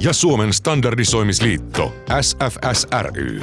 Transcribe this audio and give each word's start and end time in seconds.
ja 0.00 0.12
Suomen 0.12 0.52
standardisoimisliitto 0.52 1.94
SFSRY. 2.20 3.40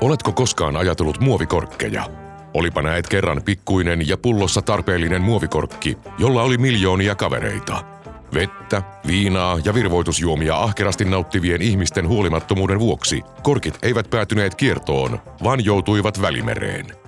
Oletko 0.00 0.32
koskaan 0.32 0.76
ajatellut 0.76 1.20
muovikorkkeja? 1.20 2.10
Olipa 2.54 2.82
näet 2.82 3.08
kerran 3.08 3.42
pikkuinen 3.44 4.08
ja 4.08 4.16
pullossa 4.16 4.62
tarpeellinen 4.62 5.22
muovikorkki, 5.22 5.98
jolla 6.18 6.42
oli 6.42 6.58
miljoonia 6.58 7.14
kavereita. 7.14 7.84
Vettä, 8.34 8.82
viinaa 9.06 9.58
ja 9.64 9.74
virvoitusjuomia 9.74 10.56
ahkerasti 10.56 11.04
nauttivien 11.04 11.62
ihmisten 11.62 12.08
huolimattomuuden 12.08 12.78
vuoksi 12.78 13.22
korkit 13.42 13.78
eivät 13.82 14.10
päätyneet 14.10 14.54
kiertoon, 14.54 15.20
vaan 15.44 15.64
joutuivat 15.64 16.22
välimereen. 16.22 17.05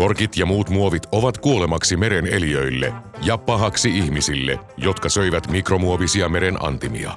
Korkit 0.00 0.36
ja 0.36 0.46
muut 0.46 0.70
muovit 0.70 1.02
ovat 1.12 1.38
kuolemaksi 1.38 1.96
meren 1.96 2.26
eliöille 2.26 2.92
ja 3.22 3.38
pahaksi 3.38 3.98
ihmisille, 3.98 4.58
jotka 4.76 5.08
söivät 5.08 5.50
mikromuovisia 5.50 6.28
meren 6.28 6.64
antimia. 6.64 7.16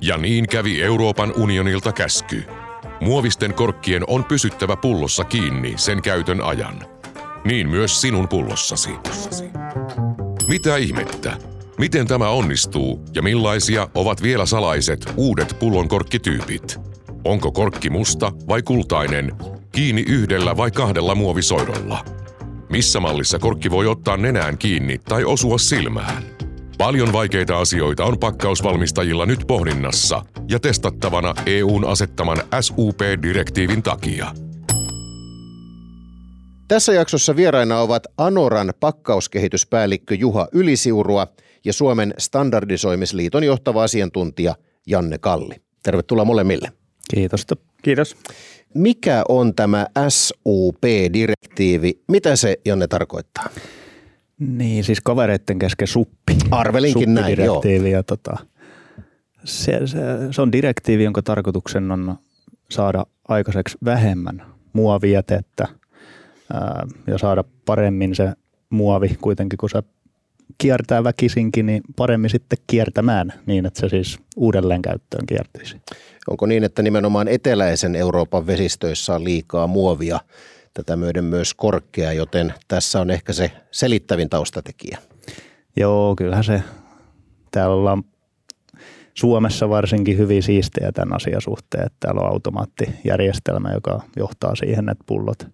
Ja 0.00 0.16
niin 0.16 0.48
kävi 0.48 0.82
Euroopan 0.82 1.32
unionilta 1.36 1.92
käsky. 1.92 2.44
Muovisten 3.00 3.54
korkkien 3.54 4.02
on 4.06 4.24
pysyttävä 4.24 4.76
pullossa 4.76 5.24
kiinni 5.24 5.74
sen 5.76 6.02
käytön 6.02 6.40
ajan. 6.40 6.80
Niin 7.44 7.68
myös 7.68 8.00
sinun 8.00 8.28
pullossasi. 8.28 8.90
Mitä 10.48 10.76
ihmettä? 10.76 11.36
Miten 11.78 12.06
tämä 12.06 12.28
onnistuu 12.28 13.04
ja 13.14 13.22
millaisia 13.22 13.88
ovat 13.94 14.22
vielä 14.22 14.46
salaiset 14.46 15.12
uudet 15.16 15.56
pullonkorkkityypit? 15.58 16.80
Onko 17.24 17.52
korkki 17.52 17.90
musta 17.90 18.32
vai 18.48 18.62
kultainen, 18.62 19.32
kiinni 19.72 20.04
yhdellä 20.08 20.56
vai 20.56 20.70
kahdella 20.70 21.14
muovisoidolla? 21.14 22.23
Missä 22.74 23.00
mallissa 23.00 23.38
korkki 23.38 23.70
voi 23.70 23.86
ottaa 23.86 24.16
nenään 24.16 24.58
kiinni 24.58 24.98
tai 24.98 25.24
osua 25.24 25.58
silmään? 25.58 26.22
Paljon 26.78 27.12
vaikeita 27.12 27.58
asioita 27.58 28.04
on 28.04 28.18
pakkausvalmistajilla 28.18 29.26
nyt 29.26 29.44
pohdinnassa 29.46 30.22
ja 30.48 30.60
testattavana 30.60 31.34
EUn 31.46 31.84
asettaman 31.84 32.38
SUP-direktiivin 32.60 33.82
takia. 33.82 34.32
Tässä 36.68 36.92
jaksossa 36.92 37.36
vieraina 37.36 37.80
ovat 37.80 38.06
Anoran 38.18 38.72
pakkauskehityspäällikkö 38.80 40.14
Juha 40.14 40.48
Ylisiurua 40.52 41.26
ja 41.64 41.72
Suomen 41.72 42.14
standardisoimisliiton 42.18 43.44
johtava 43.44 43.82
asiantuntija 43.82 44.54
Janne 44.86 45.18
Kalli. 45.18 45.54
Tervetuloa 45.82 46.24
molemmille. 46.24 46.72
Kiitos. 47.14 47.46
Kiitos. 47.82 48.16
Mikä 48.74 49.22
on 49.28 49.54
tämä 49.54 49.86
SUP-direktiivi? 50.08 52.02
Mitä 52.08 52.36
se, 52.36 52.58
Janne, 52.64 52.86
tarkoittaa? 52.86 53.44
Niin, 54.38 54.84
siis 54.84 55.00
kavereiden 55.00 55.58
kesken 55.58 55.88
suppi. 55.88 56.36
Arvelinkin 56.50 57.14
näin, 57.14 57.44
joo. 57.44 57.62
Ja 57.90 58.02
tota, 58.02 58.36
se, 59.44 59.80
se, 59.86 59.98
se, 60.30 60.42
on 60.42 60.52
direktiivi, 60.52 61.04
jonka 61.04 61.22
tarkoituksen 61.22 61.90
on 61.90 62.18
saada 62.70 63.06
aikaiseksi 63.28 63.78
vähemmän 63.84 64.42
muovijätettä 64.72 65.68
ää, 66.52 66.86
ja 67.06 67.18
saada 67.18 67.44
paremmin 67.66 68.14
se 68.14 68.32
muovi 68.70 69.16
kuitenkin, 69.20 69.56
kun 69.56 69.70
se 69.70 69.82
kiertää 70.58 71.04
väkisinkin, 71.04 71.66
niin 71.66 71.82
paremmin 71.96 72.30
sitten 72.30 72.58
kiertämään 72.66 73.32
niin, 73.46 73.66
että 73.66 73.80
se 73.80 73.88
siis 73.88 74.18
uudelleen 74.36 74.82
käyttöön 74.82 75.26
kiertyisi. 75.26 75.76
Onko 76.30 76.46
niin, 76.46 76.64
että 76.64 76.82
nimenomaan 76.82 77.28
eteläisen 77.28 77.96
Euroopan 77.96 78.46
vesistöissä 78.46 79.14
on 79.14 79.24
liikaa 79.24 79.66
muovia, 79.66 80.20
tätä 80.74 80.96
myöden 80.96 81.24
myös 81.24 81.54
korkea, 81.54 82.12
joten 82.12 82.54
tässä 82.68 83.00
on 83.00 83.10
ehkä 83.10 83.32
se 83.32 83.50
selittävin 83.70 84.30
taustatekijä. 84.30 84.98
Joo, 85.76 86.14
kyllähän 86.16 86.44
se, 86.44 86.62
täällä 87.50 87.76
ollaan 87.76 88.04
Suomessa 89.14 89.68
varsinkin 89.68 90.18
hyvin 90.18 90.42
siistejä 90.42 90.92
tämän 90.92 91.16
asian 91.16 91.40
suhteen, 91.40 91.86
että 91.86 91.96
täällä 92.00 92.20
on 92.20 92.30
automaattijärjestelmä, 92.30 93.72
joka 93.72 94.02
johtaa 94.16 94.54
siihen, 94.54 94.88
että 94.88 95.04
pullot 95.06 95.46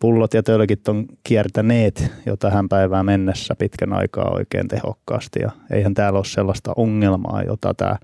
pullot 0.00 0.34
ja 0.34 0.42
tölkit 0.42 0.88
on 0.88 1.06
kiertäneet 1.24 2.12
jo 2.26 2.36
tähän 2.36 2.68
päivään 2.68 3.06
mennessä 3.06 3.54
pitkän 3.54 3.92
aikaa 3.92 4.30
oikein 4.30 4.68
tehokkaasti 4.68 5.40
ja 5.42 5.50
eihän 5.70 5.94
täällä 5.94 6.18
ole 6.18 6.24
sellaista 6.24 6.72
ongelmaa, 6.76 7.42
jota 7.42 7.74
tämä 7.74 7.96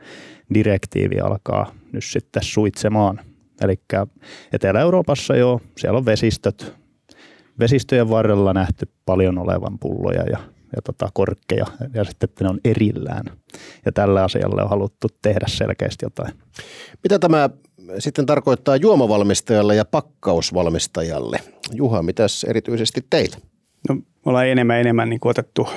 direktiivi 0.54 1.20
alkaa 1.20 1.72
nyt 1.92 2.04
sitten 2.04 2.42
suitsemaan. 2.42 3.20
Eli 3.60 3.80
Etelä-Euroopassa 4.52 5.36
jo, 5.36 5.60
siellä 5.78 5.98
on 5.98 6.06
vesistöt, 6.06 6.74
vesistöjen 7.58 8.10
varrella 8.10 8.52
nähty 8.52 8.88
paljon 9.06 9.38
olevan 9.38 9.78
pulloja 9.78 10.22
ja, 10.22 10.38
ja 10.76 10.82
tota 10.84 11.08
korkkeja 11.14 11.66
ja 11.94 12.04
sitten 12.04 12.28
ne 12.40 12.48
on 12.48 12.60
erillään. 12.64 13.24
Ja 13.86 13.92
tällä 13.92 14.24
asialle 14.24 14.62
on 14.62 14.70
haluttu 14.70 15.08
tehdä 15.22 15.46
selkeästi 15.48 16.06
jotain. 16.06 16.32
Mitä 17.02 17.18
tämä 17.18 17.50
sitten 17.98 18.26
tarkoittaa 18.26 18.76
juomavalmistajalle 18.76 19.76
ja 19.76 19.84
pakkausvalmistajalle? 19.84 21.40
Juha, 21.74 22.02
mitäs 22.02 22.44
erityisesti 22.44 23.06
teille? 23.10 23.36
No, 23.88 23.94
me 23.94 24.02
ollaan 24.24 24.46
enemmän 24.48 24.80
enemmän 24.80 25.08
niin 25.08 25.20
otettu 25.24 25.68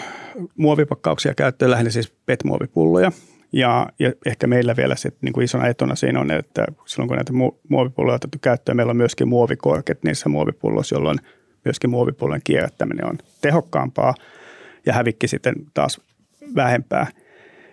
muovipakkauksia 0.58 1.34
käyttöön, 1.36 1.72
lähinnä 1.72 1.92
siis 1.92 2.14
PET-muovipulloja. 2.26 3.12
Ja, 3.54 3.88
ja 4.00 4.14
ehkä 4.26 4.48
meillä 4.48 4.76
vielä 4.76 4.96
sit, 4.96 5.16
niin 5.22 5.34
kuin 5.34 5.44
isona 5.44 5.68
etuna 5.68 5.96
siinä 5.96 6.20
on, 6.20 6.32
että 6.32 6.66
silloin 6.86 7.08
kun 7.08 7.16
näitä 7.16 7.34
muovipulloja 7.70 8.14
on 8.14 8.16
otettu 8.16 8.38
käyttöön, 8.42 8.76
meillä 8.76 8.92
on 8.92 8.98
myöskin 8.98 9.28
muovikorket 9.28 10.04
niissä 10.04 10.30
muovipulloissa, 10.30 10.96
jolloin 10.96 11.18
myöskin 11.66 11.90
muovipullojen 11.90 12.42
kierrättäminen 12.44 13.06
on 13.06 13.18
tehokkaampaa 13.42 14.16
ja 14.86 14.94
hävikki 14.94 15.28
sitten 15.28 15.56
taas 15.74 16.02
vähempää. 16.56 17.08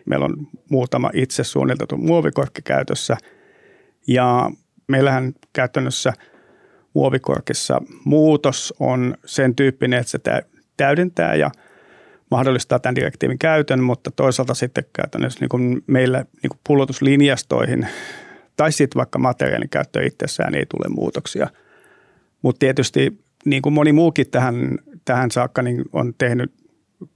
Meillä 0.07 0.25
on 0.25 0.37
muutama 0.71 1.11
itse 1.15 1.45
suunniteltu 1.45 1.97
muovikorkki 1.97 2.63
käytössä 2.63 3.17
ja 4.07 4.51
meillähän 4.89 5.33
käytännössä– 5.53 6.13
muovikorkissa 6.97 7.83
muutos 8.05 8.75
on 8.81 9.15
sen 9.25 9.55
tyyppinen, 9.55 10.01
että 10.01 10.11
se 10.11 10.19
täydentää 10.77 11.35
ja 11.35 11.51
mahdollistaa 12.31 12.79
tämän 12.79 12.95
direktiivin 12.95 13.39
käytön, 13.39 13.83
mutta 13.83 14.11
toisaalta 14.11 14.55
sitten 14.55 14.85
käytännössä 14.93 15.41
niin 15.41 15.49
kuin 15.49 15.85
meillä 15.87 16.19
niin 16.19 16.51
kuin 16.51 16.61
pullotuslinjastoihin 16.67 17.87
tai 18.57 18.73
sitten 18.73 18.99
vaikka 18.99 19.19
materiaalin 19.19 19.69
käyttöön 19.69 20.07
itsessään 20.07 20.55
ei 20.55 20.67
tule 20.67 20.95
muutoksia. 20.95 21.49
Mutta 22.43 22.59
tietysti 22.59 23.19
niin 23.45 23.63
kuin 23.63 23.73
moni 23.73 23.93
muukin 23.93 24.31
tähän, 24.31 24.79
tähän 25.05 25.31
saakka 25.31 25.63
niin 25.63 25.85
on 25.93 26.15
tehnyt 26.19 26.53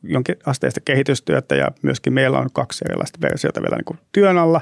jonkin 0.02 0.36
asteista 0.46 0.80
kehitystyötä 0.80 1.54
ja 1.54 1.68
myöskin 1.82 2.12
meillä 2.12 2.38
on 2.38 2.48
kaksi 2.52 2.84
erilaista 2.88 3.18
versiota 3.22 3.62
vielä 3.62 3.76
niin 3.76 3.84
kuin 3.84 3.98
työn 4.12 4.38
alla 4.38 4.60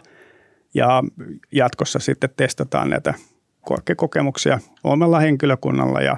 ja 0.74 1.02
jatkossa 1.52 1.98
sitten 1.98 2.30
testataan 2.36 2.90
näitä 2.90 3.14
korkeakokemuksia 3.68 4.58
omalla 4.84 5.20
henkilökunnalla 5.20 6.00
ja 6.00 6.16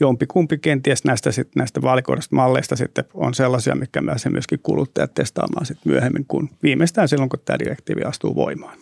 jompikumpi 0.00 0.58
kenties 0.58 1.04
näistä, 1.04 1.32
sit, 1.32 1.48
näistä 1.56 1.82
valikoidusta 1.82 2.36
malleista 2.36 2.76
sitten 2.76 3.04
on 3.14 3.34
sellaisia, 3.34 3.74
mikä 3.74 4.00
myös 4.00 4.26
myöskin 4.30 4.60
kuluttajat 4.62 5.14
testaamaan 5.14 5.66
sitten 5.66 5.92
myöhemmin, 5.92 6.24
kun 6.28 6.50
viimeistään 6.62 7.08
silloin, 7.08 7.28
kun 7.28 7.40
tämä 7.44 7.58
direktiivi 7.58 8.02
astuu 8.02 8.34
voimaan. 8.34 8.78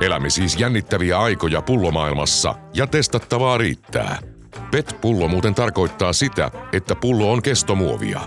Elämme 0.00 0.30
siis 0.30 0.60
jännittäviä 0.60 1.18
aikoja 1.18 1.62
pullomaailmassa 1.62 2.54
ja 2.74 2.86
testattavaa 2.86 3.58
riittää. 3.58 4.18
PET-pullo 4.70 5.28
muuten 5.28 5.54
tarkoittaa 5.54 6.12
sitä, 6.12 6.50
että 6.72 6.94
pullo 6.94 7.32
on 7.32 7.42
kestomuovia. 7.42 8.20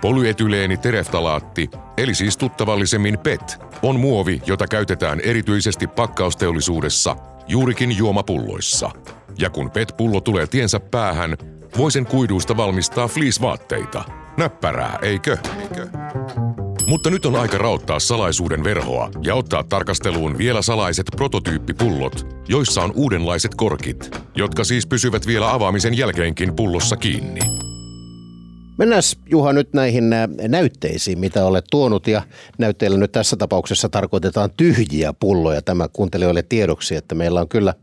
Polyetyleeni 0.00 0.76
tereftalaatti, 0.76 1.70
eli 1.96 2.14
siis 2.14 2.36
tuttavallisemmin 2.36 3.18
PET, 3.18 3.58
on 3.82 4.00
muovi, 4.00 4.42
jota 4.46 4.66
käytetään 4.66 5.20
erityisesti 5.20 5.86
pakkausteollisuudessa 5.86 7.16
juurikin 7.48 7.96
juomapulloissa. 7.96 8.90
Ja 9.38 9.50
kun 9.50 9.70
PET-pullo 9.70 10.20
tulee 10.20 10.46
tiensä 10.46 10.80
päähän, 10.80 11.36
voi 11.78 11.92
sen 11.92 12.06
kuiduista 12.06 12.56
valmistaa 12.56 13.08
fleece-vaatteita. 13.08 14.04
Näppärää, 14.36 14.98
eikö? 15.02 15.38
eikö? 15.60 15.88
Mutta 16.86 17.10
nyt 17.10 17.26
on 17.26 17.36
aika 17.36 17.58
raottaa 17.58 17.98
salaisuuden 17.98 18.64
verhoa 18.64 19.10
ja 19.22 19.34
ottaa 19.34 19.64
tarkasteluun 19.64 20.38
vielä 20.38 20.62
salaiset 20.62 21.06
prototyyppipullot, 21.16 22.26
joissa 22.48 22.82
on 22.82 22.92
uudenlaiset 22.94 23.54
korkit, 23.54 24.16
jotka 24.34 24.64
siis 24.64 24.86
pysyvät 24.86 25.26
vielä 25.26 25.52
avaamisen 25.52 25.96
jälkeenkin 25.96 26.56
pullossa 26.56 26.96
kiinni. 26.96 27.40
Mennään 28.78 29.02
Juha 29.30 29.52
nyt 29.52 29.72
näihin 29.72 30.04
näytteisiin, 30.48 31.18
mitä 31.18 31.44
olet 31.44 31.64
tuonut 31.70 32.06
ja 32.06 32.22
näytteillä 32.58 32.98
nyt 32.98 33.12
tässä 33.12 33.36
tapauksessa 33.36 33.88
tarkoitetaan 33.88 34.50
tyhjiä 34.56 35.12
pulloja. 35.12 35.62
Tämä 35.62 35.88
kuuntelijoille 35.92 36.42
tiedoksi, 36.42 36.96
että 36.96 37.14
meillä 37.14 37.40
on 37.40 37.48
kyllä 37.48 37.74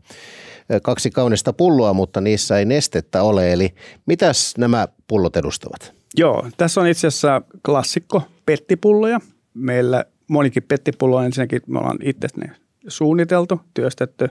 kaksi 0.82 1.10
kaunista 1.10 1.52
pulloa, 1.52 1.92
mutta 1.92 2.20
niissä 2.20 2.58
ei 2.58 2.64
nestettä 2.64 3.22
ole. 3.22 3.52
Eli 3.52 3.74
mitäs 4.06 4.54
nämä 4.58 4.88
pullot 5.08 5.36
edustavat? 5.36 5.92
Joo, 6.16 6.48
tässä 6.56 6.80
on 6.80 6.86
itse 6.86 7.06
asiassa 7.06 7.42
klassikko 7.66 8.22
pettipulloja. 8.46 9.20
Meillä 9.54 10.04
monikin 10.28 10.62
pettipullo 10.62 11.16
on 11.16 11.24
ensinnäkin, 11.24 11.60
me 11.66 11.78
ollaan 11.78 11.98
itse 12.02 12.28
ne 12.36 12.50
suunniteltu, 12.88 13.60
työstetty 13.74 14.28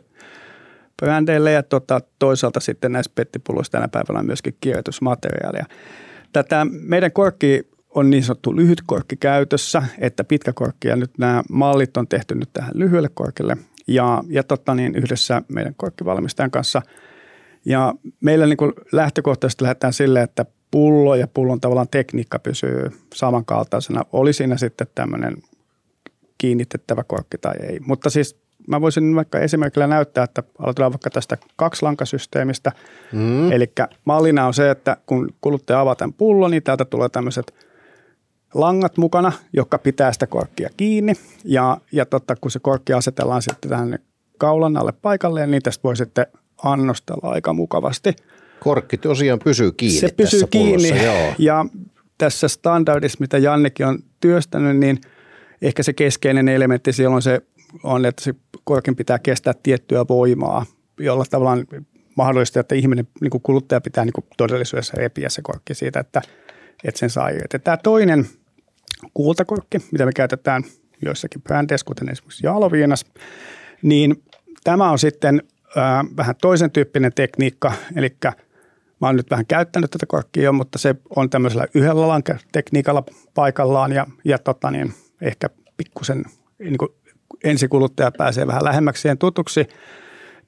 brändeille 0.98 1.52
ja 1.52 1.64
tota, 1.64 2.02
toisaalta 2.20 2.60
sitten 2.60 2.92
näissä 2.92 3.12
pettipulloissa 3.16 3.72
tänä 3.72 3.88
päivänä 3.88 4.20
on 4.20 4.26
myöskin 4.26 4.58
kirjoitusmateriaalia. 4.62 5.66
Tätä 6.34 6.66
meidän 6.72 7.12
korkki 7.12 7.68
on 7.90 8.10
niin 8.10 8.24
sanottu 8.24 8.56
lyhyt 8.56 8.82
korkki 8.86 9.16
käytössä, 9.16 9.84
että 10.00 10.24
pitkä 10.24 10.54
korkki 10.54 10.88
ja 10.88 10.96
nyt 10.96 11.18
nämä 11.18 11.44
mallit 11.50 11.98
on 11.98 12.08
tehty 12.08 12.36
nyt 12.36 12.50
tähän 12.54 12.72
lyhyelle 12.74 13.10
korkille 13.14 13.58
ja, 13.88 14.24
ja 14.28 14.44
totta 14.44 14.76
niin 14.76 14.96
yhdessä 14.96 15.42
meidän 15.48 15.76
korkkivalmistajan 15.78 16.52
kanssa. 16.52 16.82
Ja 17.66 17.94
meillä 18.22 18.46
niin 18.46 18.58
kuin 18.58 18.74
lähtökohtaisesti 18.92 19.64
lähdetään 19.64 19.94
sille, 19.94 20.22
että 20.22 20.46
pullo 20.72 21.16
ja 21.16 21.28
pullon 21.28 21.62
tavallaan 21.62 21.88
tekniikka 21.92 22.40
pysyy 22.40 22.92
samankaltaisena. 23.14 24.06
Oli 24.14 24.34
siinä 24.34 24.58
sitten 24.58 24.88
tämmöinen 24.96 25.38
kiinnitettävä 26.38 27.04
korkki 27.04 27.38
tai 27.38 27.54
ei. 27.70 27.80
Mutta 27.80 28.10
siis 28.10 28.41
mä 28.68 28.82
voisin 28.82 29.16
vaikka 29.16 29.40
esimerkillä 29.40 29.88
näyttää, 29.88 30.24
että 30.24 30.44
aloitetaan 30.60 30.92
vaikka 30.92 31.10
tästä 31.10 31.38
kaksilankasysteemistä. 31.56 32.72
Mm. 33.12 33.52
Eli 33.52 33.72
mallina 34.06 34.48
on 34.48 34.54
se, 34.54 34.70
että 34.70 34.98
kun 35.06 35.34
kuluttaja 35.42 35.80
avaa 35.80 35.96
tämän 35.96 36.14
pullon, 36.14 36.52
niin 36.52 36.64
täältä 36.64 36.86
tulee 36.86 37.10
tämmöiset 37.10 37.54
langat 38.54 38.98
mukana, 38.98 39.32
jotka 39.54 39.78
pitää 39.78 40.14
sitä 40.14 40.28
korkkia 40.28 40.70
kiinni. 40.78 41.14
Ja, 41.46 41.78
ja 41.92 42.06
totta, 42.06 42.36
kun 42.36 42.52
se 42.52 42.60
korkki 42.60 42.94
asetellaan 42.94 43.42
sitten 43.42 43.70
tähän 43.70 44.00
kaulan 44.38 44.78
alle 44.78 44.94
paikalleen, 45.02 45.52
niin 45.52 45.62
tästä 45.62 45.84
voi 45.84 45.96
sitten 45.96 46.26
annostella 46.64 47.30
aika 47.30 47.54
mukavasti. 47.54 48.16
Korkki 48.60 48.98
tosiaan 48.98 49.40
pysyy 49.44 49.72
kiinni 49.72 50.00
Se 50.00 50.10
pysyy 50.18 50.40
tässä 50.40 50.52
kiinni 50.52 50.92
pullossa, 50.92 51.06
joo. 51.06 51.34
ja 51.38 51.66
tässä 52.18 52.48
standardissa, 52.48 53.18
mitä 53.20 53.38
Jannekin 53.38 53.86
on 53.86 54.00
työstänyt, 54.20 54.78
niin 54.78 55.02
ehkä 55.62 55.84
se 55.84 55.94
keskeinen 55.94 56.48
elementti 56.48 56.94
siellä 56.94 57.16
on 57.16 57.22
se, 57.22 57.42
on, 57.84 58.06
että 58.06 58.24
se 58.24 58.34
korkin 58.64 58.96
pitää 58.96 59.20
kestää 59.20 59.54
tiettyä 59.64 60.06
voimaa, 60.10 60.66
jolla 61.00 61.26
tavallaan 61.30 61.66
mahdollista, 62.18 62.60
että 62.60 62.76
ihminen, 62.76 63.08
niin 63.22 63.32
kuin 63.32 63.42
kuluttaja 63.42 63.82
pitää 63.82 64.06
niin 64.06 64.14
kuin 64.14 64.26
todellisuudessa 64.38 64.98
repiä 64.98 65.30
se 65.30 65.42
korkki 65.42 65.76
siitä, 65.76 66.00
että, 66.00 66.22
että 66.84 67.00
sen 67.00 67.10
saa 67.10 67.30
irti. 67.30 67.60
Tämä 67.60 67.78
toinen 67.78 68.26
kultakorkki, 69.14 69.78
mitä 69.92 70.06
me 70.06 70.12
käytetään 70.12 70.64
joissakin 71.06 71.42
brändeissä, 71.42 71.86
kuten 71.86 72.10
esimerkiksi 72.10 72.46
Jaloviinas, 72.46 73.06
niin 73.82 74.24
tämä 74.64 74.92
on 74.92 75.00
sitten 75.00 75.44
äh, 75.78 76.06
vähän 76.18 76.36
toisen 76.42 76.72
tyyppinen 76.72 77.14
tekniikka, 77.14 77.74
eli 77.96 78.18
Mä 79.02 79.08
oon 79.08 79.16
nyt 79.16 79.32
vähän 79.32 79.46
käyttänyt 79.46 79.92
tätä 79.92 80.06
korkkia 80.06 80.44
jo, 80.44 80.54
mutta 80.54 80.78
se 80.78 80.96
on 81.16 81.30
tämmöisellä 81.30 81.68
yhdellä 81.74 82.08
lankatekniikalla 82.08 83.04
paikallaan 83.34 83.92
ja, 83.92 84.08
ja 84.26 84.38
tota 84.38 84.72
niin, 84.72 84.94
ehkä 85.22 85.50
pikkusen 85.78 86.26
niin 86.60 86.78
ensikuluttaja 87.44 88.12
pääsee 88.18 88.48
vähän 88.48 88.64
lähemmäksi 88.64 89.02
siihen 89.02 89.18
tutuksi. 89.18 89.68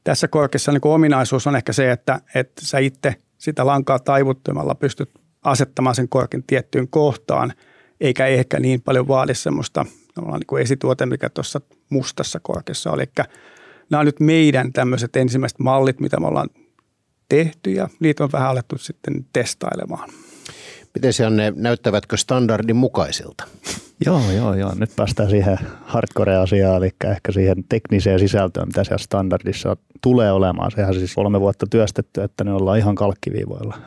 Tässä 0.03 0.27
korkissa 0.27 0.71
niin 0.71 0.81
ominaisuus 0.83 1.47
on 1.47 1.55
ehkä 1.55 1.73
se, 1.73 1.91
että, 1.91 2.21
että 2.35 2.65
sä 2.65 2.79
itse 2.79 3.15
sitä 3.37 3.65
lankaa 3.65 3.99
taivuttamalla 3.99 4.75
pystyt 4.75 5.09
asettamaan 5.43 5.95
sen 5.95 6.09
korkin 6.09 6.43
tiettyyn 6.47 6.87
kohtaan, 6.87 7.53
eikä 8.01 8.27
ehkä 8.27 8.59
niin 8.59 8.81
paljon 8.81 9.07
vaadi 9.07 9.35
semmoista 9.35 9.85
niin 10.17 10.47
kuin 10.47 10.61
esituote, 10.61 11.05
mikä 11.05 11.29
tuossa 11.29 11.61
mustassa 11.89 12.39
korkissa 12.39 12.91
oli. 12.91 13.01
Eli 13.01 13.27
nämä 13.89 13.99
on 13.99 14.05
nyt 14.05 14.19
meidän 14.19 14.73
tämmöiset 14.73 15.15
ensimmäiset 15.15 15.59
mallit, 15.59 15.99
mitä 15.99 16.19
me 16.19 16.27
ollaan 16.27 16.49
tehty 17.29 17.71
ja 17.71 17.89
niitä 17.99 18.23
on 18.23 18.31
vähän 18.31 18.49
alettu 18.49 18.77
sitten 18.77 19.25
testailemaan. 19.33 20.09
Miten 20.93 21.13
siellä 21.13 21.35
ne 21.35 21.53
näyttävätkö 21.55 22.17
standardin 22.17 22.75
mukaisilta? 22.75 23.43
Joo, 24.05 24.31
joo, 24.37 24.53
joo. 24.53 24.71
Nyt 24.75 24.89
päästään 24.95 25.29
siihen 25.29 25.57
hardcore-asiaan, 25.85 26.77
eli 26.77 26.89
ehkä 27.05 27.31
siihen 27.31 27.63
tekniseen 27.69 28.19
sisältöön, 28.19 28.67
mitä 28.67 28.83
siellä 28.83 28.97
standardissa 28.97 29.77
tulee 30.01 30.31
olemaan. 30.31 30.71
Sehän 30.71 30.93
siis 30.93 31.15
kolme 31.15 31.39
vuotta 31.39 31.65
työstetty, 31.69 32.21
että 32.21 32.43
ne 32.43 32.53
ollaan 32.53 32.77
ihan 32.77 32.95
kalkkiviivoilla. 32.95 33.77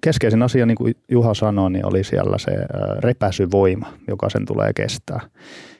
Keskeisin 0.00 0.42
asia, 0.42 0.66
niin 0.66 0.76
kuin 0.76 0.94
Juha 1.08 1.34
sanoi, 1.34 1.70
niin 1.70 1.86
oli 1.86 2.04
siellä 2.04 2.38
se 2.38 2.50
repäsyvoima, 2.98 3.92
joka 4.08 4.30
sen 4.30 4.46
tulee 4.46 4.72
kestää. 4.72 5.20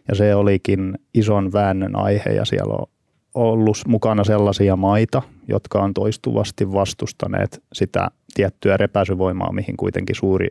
Ja 0.09 0.15
se 0.15 0.35
olikin 0.35 0.99
ison 1.15 1.53
väännön 1.53 1.97
aihe 1.97 2.31
ja 2.31 2.45
siellä 2.45 2.75
on 2.75 2.87
ollut 3.35 3.77
mukana 3.87 4.25
sellaisia 4.25 4.77
maita, 4.77 5.23
jotka 5.49 5.83
on 5.83 5.95
toistuvasti 5.95 6.73
vastustaneet 6.73 7.63
sitä 7.73 8.09
tiettyä 8.35 8.77
repäisyvoimaa, 8.77 9.53
mihin 9.53 9.77
kuitenkin 9.77 10.17
suuri 10.17 10.49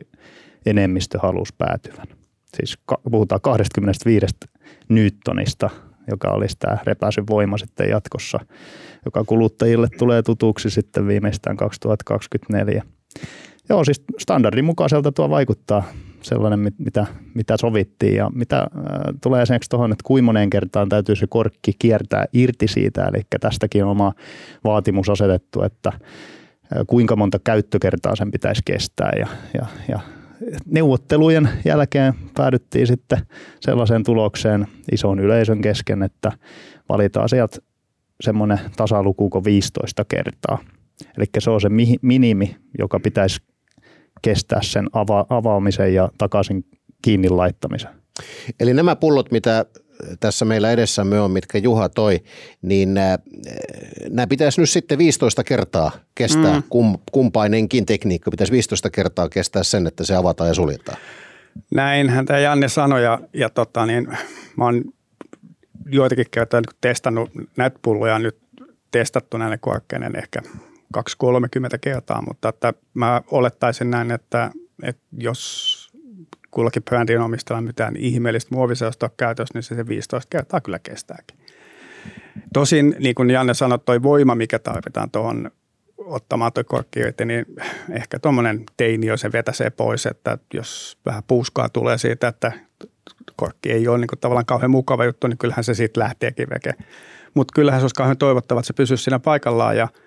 enemmistö 0.66 1.18
halusi 1.18 1.54
päätyvän. 1.58 2.06
Siis 2.56 2.78
puhutaan 3.10 3.40
25 3.40 4.26
newtonista, 4.88 5.70
joka 6.10 6.30
olisi 6.30 6.56
tämä 6.58 6.78
repäisyvoima 6.84 7.58
sitten 7.58 7.88
jatkossa, 7.88 8.40
joka 9.04 9.24
kuluttajille 9.24 9.88
tulee 9.98 10.22
tutuksi 10.22 10.70
sitten 10.70 11.06
viimeistään 11.06 11.56
2024. 11.56 12.82
Joo, 13.68 13.84
siis 13.84 14.02
standardin 14.18 14.64
mukaiselta 14.64 15.12
tuo 15.12 15.30
vaikuttaa 15.30 15.82
sellainen, 16.22 16.72
mitä, 16.78 17.06
mitä 17.34 17.56
sovittiin 17.56 18.14
ja 18.14 18.30
mitä 18.34 18.58
äh, 18.58 18.68
tulee 19.22 19.42
esimerkiksi 19.42 19.70
tuohon, 19.70 19.92
että 19.92 20.04
kuinka 20.06 20.24
moneen 20.24 20.50
kertaan 20.50 20.88
täytyy 20.88 21.16
se 21.16 21.26
korkki 21.26 21.72
kiertää 21.78 22.24
irti 22.32 22.68
siitä, 22.68 23.04
eli 23.04 23.22
tästäkin 23.40 23.84
on 23.84 23.90
oma 23.90 24.12
vaatimus 24.64 25.08
asetettu, 25.08 25.62
että 25.62 25.88
äh, 25.88 25.98
kuinka 26.86 27.16
monta 27.16 27.38
käyttökertaa 27.44 28.16
sen 28.16 28.30
pitäisi 28.30 28.62
kestää 28.64 29.12
ja, 29.18 29.26
ja, 29.54 29.66
ja 29.88 30.00
neuvottelujen 30.66 31.48
jälkeen 31.64 32.14
päädyttiin 32.34 32.86
sitten 32.86 33.18
sellaiseen 33.60 34.04
tulokseen 34.04 34.66
ison 34.92 35.20
yleisön 35.20 35.60
kesken, 35.60 36.02
että 36.02 36.32
valitaan 36.88 37.28
sieltä 37.28 37.58
semmoinen 38.20 38.60
tasaluku 38.76 39.30
kuin 39.30 39.44
15 39.44 40.04
kertaa. 40.04 40.58
Eli 41.16 41.26
se 41.38 41.50
on 41.50 41.60
se 41.60 41.68
minimi, 42.02 42.56
joka 42.78 43.00
pitäisi 43.00 43.40
kestää 44.22 44.62
sen 44.62 44.86
ava- 44.86 45.26
avaamisen 45.28 45.94
ja 45.94 46.08
takaisin 46.18 46.64
kiinni 47.02 47.28
laittamisen. 47.28 47.90
Eli 48.60 48.74
nämä 48.74 48.96
pullot, 48.96 49.30
mitä 49.30 49.66
tässä 50.20 50.44
meillä 50.44 50.70
edessämme 50.70 51.20
on, 51.20 51.30
mitkä 51.30 51.58
Juha 51.58 51.88
toi, 51.88 52.20
niin 52.62 52.94
nämä, 52.94 53.18
nämä 54.10 54.26
pitäisi 54.26 54.60
nyt 54.60 54.70
sitten 54.70 54.98
15 54.98 55.44
kertaa 55.44 55.90
kestää, 56.14 56.54
mm. 56.54 56.62
kum, 56.68 56.98
kumpainenkin 57.12 57.86
tekniikka 57.86 58.30
pitäisi 58.30 58.52
15 58.52 58.90
kertaa 58.90 59.28
kestää 59.28 59.62
sen, 59.62 59.86
että 59.86 60.04
se 60.04 60.14
avataan 60.14 60.48
ja 60.48 60.54
suljetaan. 60.54 60.98
Näinhän 61.74 62.26
tämä 62.26 62.38
Janne 62.38 62.68
sanoi 62.68 63.04
ja, 63.04 63.18
ja 63.34 63.48
tota, 63.50 63.86
niin, 63.86 64.08
mä 64.56 64.64
oon 64.64 64.84
joitakin 65.86 66.26
kertaa 66.30 66.62
testannut 66.80 67.30
näitä 67.56 67.78
pulloja 67.82 68.18
nyt 68.18 68.36
testattu 68.90 69.36
näille 69.36 69.58
korkeinen 69.58 70.16
ehkä 70.16 70.42
2-30 70.98 71.00
kertaa, 71.80 72.22
mutta 72.28 72.48
että 72.48 72.72
mä 72.94 73.22
olettaisin 73.30 73.90
näin, 73.90 74.10
että, 74.10 74.50
että 74.82 75.02
jos 75.18 75.77
kullakin 76.58 76.82
brändin 76.82 77.20
omistajalla 77.20 77.66
mitään 77.66 77.96
ihmeellistä 77.96 78.54
muoviseosta 78.54 79.10
käytössä, 79.16 79.54
niin 79.54 79.62
se, 79.62 79.74
se 79.74 79.88
15 79.88 80.28
kertaa 80.30 80.60
kyllä 80.60 80.78
kestääkin. 80.78 81.38
Tosin, 82.52 82.96
niin 82.98 83.14
kuin 83.14 83.30
Janne 83.30 83.54
sanoi, 83.54 83.78
toi 83.78 84.02
voima, 84.02 84.34
mikä 84.34 84.58
tarvitaan 84.58 85.10
tuohon 85.10 85.50
ottamaan 85.98 86.52
tuo 86.52 86.64
korkki 86.64 87.00
irti, 87.00 87.24
niin 87.24 87.46
ehkä 87.90 88.18
tuommoinen 88.18 88.64
teini 88.76 89.06
jo 89.06 89.16
se 89.16 89.32
vetäsee 89.32 89.70
pois, 89.70 90.06
että 90.06 90.38
jos 90.54 90.98
vähän 91.06 91.22
puuskaa 91.26 91.68
tulee 91.68 91.98
siitä, 91.98 92.28
että 92.28 92.52
korkki 93.36 93.72
ei 93.72 93.88
ole 93.88 93.98
niin 93.98 94.08
kuin 94.08 94.18
tavallaan 94.18 94.46
kauhean 94.46 94.70
mukava 94.70 95.04
juttu, 95.04 95.26
niin 95.26 95.38
kyllähän 95.38 95.64
se 95.64 95.74
siitä 95.74 96.00
lähteekin 96.00 96.48
veke. 96.54 96.74
Mutta 97.34 97.52
kyllähän 97.54 97.80
se 97.80 97.84
olisi 97.84 97.94
kauhean 97.94 98.18
toivottavaa, 98.18 98.60
että 98.60 98.66
se 98.66 98.72
pysyisi 98.72 99.04
siinä 99.04 99.18
paikallaan 99.18 99.76
ja– 99.76 99.88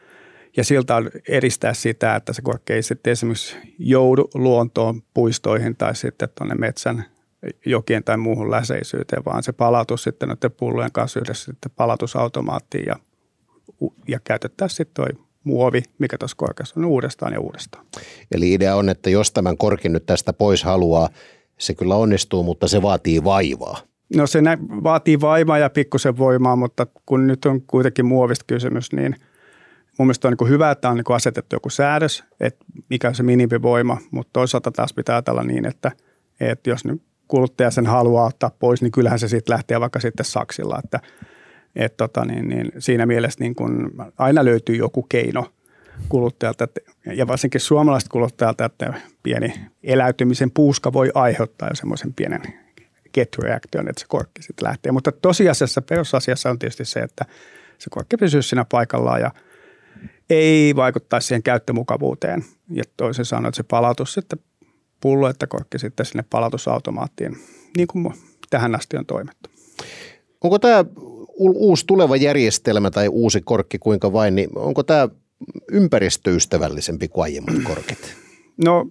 ja 0.58 0.64
siltä 0.64 0.96
on 0.96 1.10
eristää 1.28 1.74
sitä, 1.74 2.16
että 2.16 2.34
se 2.34 2.42
korkki 2.42 2.74
ei 2.74 2.84
sitten 2.84 3.12
esimerkiksi 3.12 3.56
joudu 3.80 4.30
luontoon, 4.34 5.02
puistoihin 5.14 5.76
tai 5.76 5.96
sitten 5.96 6.30
tuonne 6.38 6.56
metsän 6.56 7.06
jokien 7.66 8.04
tai 8.04 8.18
muuhun 8.18 8.52
läseisyyteen, 8.52 9.26
vaan 9.26 9.44
se 9.44 9.52
palautus 9.52 10.04
sitten 10.04 10.30
noiden 10.30 10.52
pullojen 10.52 10.92
kanssa 10.92 11.20
yhdessä 11.20 11.46
sitten 11.46 11.72
palautusautomaattiin 11.76 12.86
ja, 12.86 12.96
ja 14.08 14.20
käytettäisiin 14.24 14.78
sitten 14.78 15.06
toi 15.06 15.24
muovi, 15.44 15.84
mikä 16.00 16.18
tuossa 16.18 16.38
korkeassa 16.38 16.80
on 16.80 16.86
uudestaan 16.86 17.34
ja 17.34 17.40
uudestaan. 17.40 17.86
Eli 18.32 18.54
idea 18.54 18.76
on, 18.76 18.90
että 18.90 19.10
jos 19.10 19.32
tämän 19.32 19.58
korkin 19.58 19.94
nyt 19.94 20.06
tästä 20.06 20.34
pois 20.34 20.64
haluaa, 20.64 21.10
se 21.58 21.74
kyllä 21.74 21.96
onnistuu, 21.96 22.44
mutta 22.44 22.68
se 22.68 22.82
vaatii 22.82 23.24
vaivaa. 23.24 23.80
No 24.16 24.28
se 24.28 24.40
vaatii 24.84 25.22
vaivaa 25.22 25.58
ja 25.58 25.70
pikkusen 25.70 26.18
voimaa, 26.18 26.56
mutta 26.56 26.88
kun 27.06 27.28
nyt 27.28 27.46
on 27.46 27.62
kuitenkin 27.62 28.06
muovista 28.06 28.46
kysymys, 28.48 28.94
niin– 28.94 29.16
mun 30.00 30.08
mielestä 30.08 30.28
on 30.28 30.36
niin 30.40 30.50
hyvä, 30.50 30.72
että 30.72 30.90
on 30.90 30.96
niin 30.96 31.16
asetettu 31.16 31.56
joku 31.56 31.70
säädös, 31.70 32.24
että 32.40 32.66
mikä 32.90 33.08
on 33.08 33.16
se 33.16 33.24
minimivoima, 33.24 33.98
mutta 34.12 34.30
toisaalta 34.34 34.72
taas 34.72 34.94
pitää 34.94 35.16
ajatella 35.16 35.44
niin, 35.44 35.66
että, 35.66 35.92
että 36.40 36.70
jos 36.70 36.86
nyt 36.86 37.02
kuluttaja 37.28 37.72
sen 37.72 37.86
haluaa 37.86 38.26
ottaa 38.26 38.52
pois, 38.60 38.82
niin 38.82 38.92
kyllähän 38.92 39.20
se 39.20 39.28
sitten 39.28 39.54
lähtee 39.54 39.80
vaikka 39.80 40.00
sitten 40.00 40.26
saksilla, 40.26 40.80
että 40.84 41.00
et 41.76 41.98
tota, 41.98 42.26
niin, 42.26 42.50
niin, 42.50 42.72
siinä 42.80 43.06
mielessä 43.06 43.40
niin 43.40 43.56
kun 43.56 43.92
aina 44.18 44.46
löytyy 44.46 44.76
joku 44.76 45.06
keino 45.10 45.46
kuluttajalta, 46.10 46.64
että, 46.64 46.82
ja 47.16 47.28
varsinkin 47.28 47.62
suomalaiset 47.62 48.10
kuluttajalta, 48.10 48.66
että 48.66 48.94
pieni 49.24 49.54
eläytymisen 49.84 50.52
puuska 50.52 50.94
voi 50.94 51.12
aiheuttaa 51.14 51.70
jo 51.70 51.76
semmoisen 51.76 52.14
pienen 52.14 52.42
get 53.14 53.36
reaction, 53.44 53.90
että 53.90 54.00
se 54.00 54.06
korkki 54.08 54.42
sitten 54.42 54.68
lähtee. 54.68 54.92
Mutta 54.92 55.12
tosiasiassa 55.12 55.82
perusasiassa 55.82 56.50
on 56.50 56.60
tietysti 56.60 56.86
se, 56.86 57.00
että 57.00 57.26
se 57.78 57.90
korkki 57.90 58.18
pysyy 58.18 58.42
siinä 58.42 58.66
paikallaan 58.72 59.22
ja 59.22 59.32
ei 60.32 60.76
vaikuttaisi 60.76 61.28
siihen 61.28 61.44
käyttömukavuuteen. 61.44 62.46
Ja 62.70 62.84
toisin 62.98 63.26
sanoen, 63.26 63.50
että 63.50 63.58
se 63.58 63.64
palautus 63.64 64.14
sitten 64.14 64.40
pullo, 65.02 65.30
että 65.30 65.48
korkki 65.48 65.80
sitten 65.80 66.06
sinne 66.06 66.24
palautusautomaattiin, 66.30 67.38
niin 67.78 67.88
kuin 67.88 68.14
tähän 68.50 68.76
asti 68.76 68.98
on 68.98 69.06
toimittu. 69.06 69.50
Onko 70.44 70.60
tämä 70.60 70.86
uusi 71.38 71.86
tuleva 71.88 72.16
järjestelmä 72.16 72.92
tai 72.92 73.08
uusi 73.08 73.42
korkki 73.42 73.80
kuinka 73.80 74.14
vain, 74.14 74.36
niin 74.36 74.50
onko 74.56 74.84
tämä 74.84 75.10
ympäristöystävällisempi 75.72 77.08
kuin 77.08 77.24
aiemmat 77.24 77.56
korkit? 77.74 78.16
No 78.66 78.88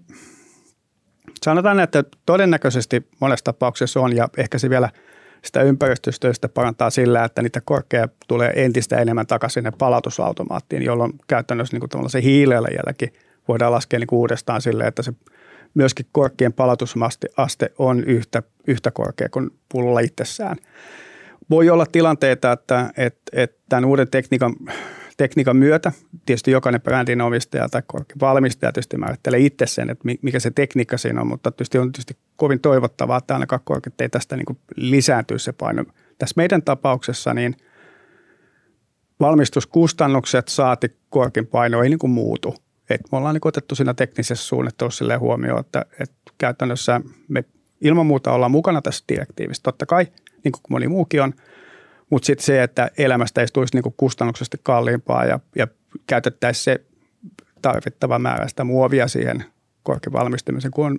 sanotaan, 1.45 1.81
että 1.81 2.05
todennäköisesti 2.27 3.09
monessa 3.21 3.45
tapauksessa 3.45 4.01
on 4.01 4.17
ja 4.17 4.29
ehkä 4.37 4.59
se 4.59 4.71
vielä 4.71 4.91
sitä 5.45 5.63
ympäristöstöistä 5.63 6.49
parantaa 6.49 6.91
sillä, 6.91 7.25
että 7.25 7.43
niitä 7.43 7.61
korkeja 7.65 8.09
tulee 8.29 8.53
entistä 8.57 8.97
enemmän 8.97 9.27
takaisin 9.27 9.55
sinne 9.55 9.73
palautusautomaattiin, 9.79 10.83
jolloin 10.83 11.13
käytännössä 11.27 11.77
niin 11.77 11.89
kuin 11.91 12.11
se 12.11 12.23
hiilijalanjälki 12.23 13.13
voidaan 13.49 13.73
laskea 13.73 13.99
niin 13.99 14.09
uudestaan 14.13 14.63
sille, 14.63 14.87
että 14.87 15.03
se 15.03 15.13
myöskin 15.75 16.07
korkean 16.13 16.53
palautusaste 16.53 17.73
on 17.79 18.05
yhtä, 18.05 18.43
yhtä 18.67 18.91
korkea 18.91 19.29
kuin 19.29 19.51
pullolla 19.69 20.01
itsessään. 20.01 20.57
Voi 21.51 21.71
olla 21.71 21.87
tilanteita, 21.87 22.53
että, 22.53 22.91
että, 22.97 23.23
että 23.33 23.61
tämän 23.69 23.85
uuden 23.85 24.11
tekniikan, 24.11 24.55
tekniikan 25.21 25.57
myötä 25.57 25.93
tietysti 26.27 26.51
jokainen 26.51 26.81
brändin 26.81 27.21
omistaja 27.21 27.69
tai 27.69 27.83
valmistaja 28.21 28.73
tietysti 28.73 28.97
määrittelee 28.97 29.41
itse 29.41 29.67
sen, 29.67 29.91
että 29.91 30.05
mikä 30.23 30.41
se 30.41 30.51
tekniikka 30.51 30.99
siinä 30.99 31.21
on, 31.21 31.27
mutta 31.27 31.51
tietysti 31.51 31.79
on 31.79 31.93
tietysti 31.93 32.17
kovin 32.37 32.61
toivottavaa, 32.61 33.19
että 33.19 33.35
ainakaan 33.35 33.61
korkeat 33.65 34.01
ei 34.01 34.09
tästä 34.09 34.37
niin 34.37 34.59
lisääntyy 34.77 35.39
se 35.39 35.53
paino. 35.53 35.85
Tässä 36.19 36.35
meidän 36.37 36.63
tapauksessa 36.63 37.35
niin 37.35 37.57
valmistuskustannukset 39.21 40.49
saati 40.49 40.97
korkein 41.11 41.47
paino 41.47 41.83
ei 41.83 41.89
niin 41.89 41.99
kuin 41.99 42.11
muutu. 42.11 42.55
Et 42.91 43.01
me 43.13 43.19
ollaan 43.19 43.35
niin 43.35 43.49
otettu 43.49 43.75
siinä 43.75 43.95
teknisessä 43.95 44.47
suunnittelussa 44.47 45.19
huomioon, 45.19 45.61
että, 45.61 45.87
että 46.01 46.33
käytännössä 46.39 47.01
me 47.29 47.45
ilman 47.81 48.07
muuta 48.07 48.33
ollaan 48.33 48.51
mukana 48.51 48.83
tässä 48.83 49.05
direktiivissä. 49.09 49.63
Totta 49.63 49.87
kai– 49.87 50.07
niin 50.45 50.53
kuin 50.53 50.63
moni 50.69 50.89
muukin 50.89 51.23
on. 51.23 51.35
Mutta 52.11 52.27
sitten 52.27 52.47
se, 52.47 52.63
että 52.63 52.91
elämästä 52.99 53.41
ei 53.41 53.47
tulisi 53.53 53.77
niin 53.77 53.95
kustannuksesti 53.97 54.57
kalliimpaa 54.63 55.25
ja, 55.25 55.41
ja 55.57 55.67
käytettäisiin 56.07 56.65
se 56.65 56.85
tarvittava 57.63 58.19
määrä 58.19 58.49
sitä 58.49 58.65
muovia 58.65 59.09
siihen 59.09 59.45
korkeavalmistamiseen, 59.83 60.73
kun 60.73 60.87
on 60.87 60.99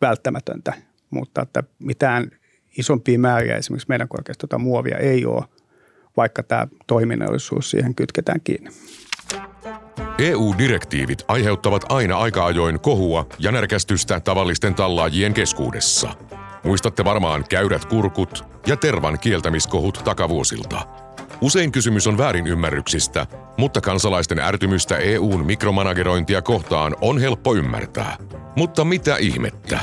välttämätöntä. 0.00 0.74
Mutta 1.10 1.42
että 1.42 1.62
mitään 1.78 2.30
isompia 2.78 3.18
määriä 3.18 3.56
esimerkiksi 3.56 3.88
meidän 3.88 4.08
korkeasta 4.08 4.46
tuota 4.46 4.58
muovia 4.58 4.98
ei 4.98 5.26
ole, 5.26 5.44
vaikka 6.16 6.42
tämä 6.42 6.66
toiminnallisuus 6.86 7.70
siihen 7.70 7.94
kytketään 7.94 8.40
kiinni. 8.44 8.70
EU-direktiivit 10.18 11.24
aiheuttavat 11.28 11.84
aina 11.88 12.18
aika 12.18 12.46
ajoin 12.46 12.80
kohua 12.80 13.26
ja 13.38 13.52
närkästystä 13.52 14.20
tavallisten 14.20 14.74
tallaajien 14.74 15.34
keskuudessa– 15.34 16.14
Muistatte 16.64 17.04
varmaan 17.04 17.44
käyrät 17.48 17.84
kurkut 17.84 18.44
ja 18.66 18.76
tervan 18.76 19.18
kieltämiskohut 19.18 20.00
takavuosilta. 20.04 20.86
Usein 21.40 21.72
kysymys 21.72 22.06
on 22.06 22.18
väärinymmärryksistä, 22.18 23.26
mutta 23.56 23.80
kansalaisten 23.80 24.38
ärtymystä 24.38 24.96
EUn 24.96 25.46
mikromanagerointia 25.46 26.42
kohtaan 26.42 26.96
on 27.00 27.18
helppo 27.18 27.54
ymmärtää. 27.54 28.16
Mutta 28.56 28.84
mitä 28.84 29.16
ihmettä? 29.16 29.80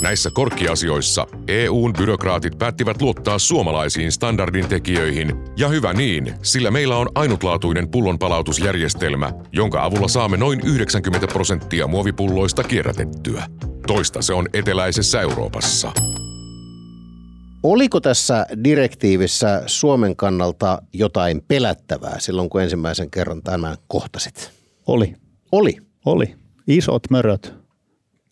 Näissä 0.00 0.30
korkkiasioissa 0.32 1.26
EUn 1.48 1.92
byrokraatit 1.92 2.58
päättivät 2.58 3.02
luottaa 3.02 3.38
suomalaisiin 3.38 4.12
standardin 4.12 4.68
tekijöihin, 4.68 5.36
ja 5.56 5.68
hyvä 5.68 5.92
niin, 5.92 6.34
sillä 6.42 6.70
meillä 6.70 6.96
on 6.96 7.08
ainutlaatuinen 7.14 7.88
pullonpalautusjärjestelmä, 7.88 9.32
jonka 9.52 9.84
avulla 9.84 10.08
saamme 10.08 10.36
noin 10.36 10.60
90 10.64 11.26
prosenttia 11.26 11.86
muovipulloista 11.86 12.64
kierrätettyä. 12.64 13.44
Toista 13.86 14.22
se 14.22 14.34
on 14.34 14.48
eteläisessä 14.52 15.20
Euroopassa. 15.20 15.92
Oliko 17.62 18.00
tässä 18.00 18.46
direktiivissä 18.64 19.62
Suomen 19.66 20.16
kannalta 20.16 20.82
jotain 20.92 21.42
pelättävää 21.48 22.20
silloin, 22.20 22.50
kun 22.50 22.62
ensimmäisen 22.62 23.10
kerran 23.10 23.42
tämän 23.42 23.76
kohtasit? 23.88 24.50
Oli. 24.86 25.14
Oli? 25.52 25.76
Oli. 26.04 26.34
Isot 26.66 27.02
möröt 27.10 27.62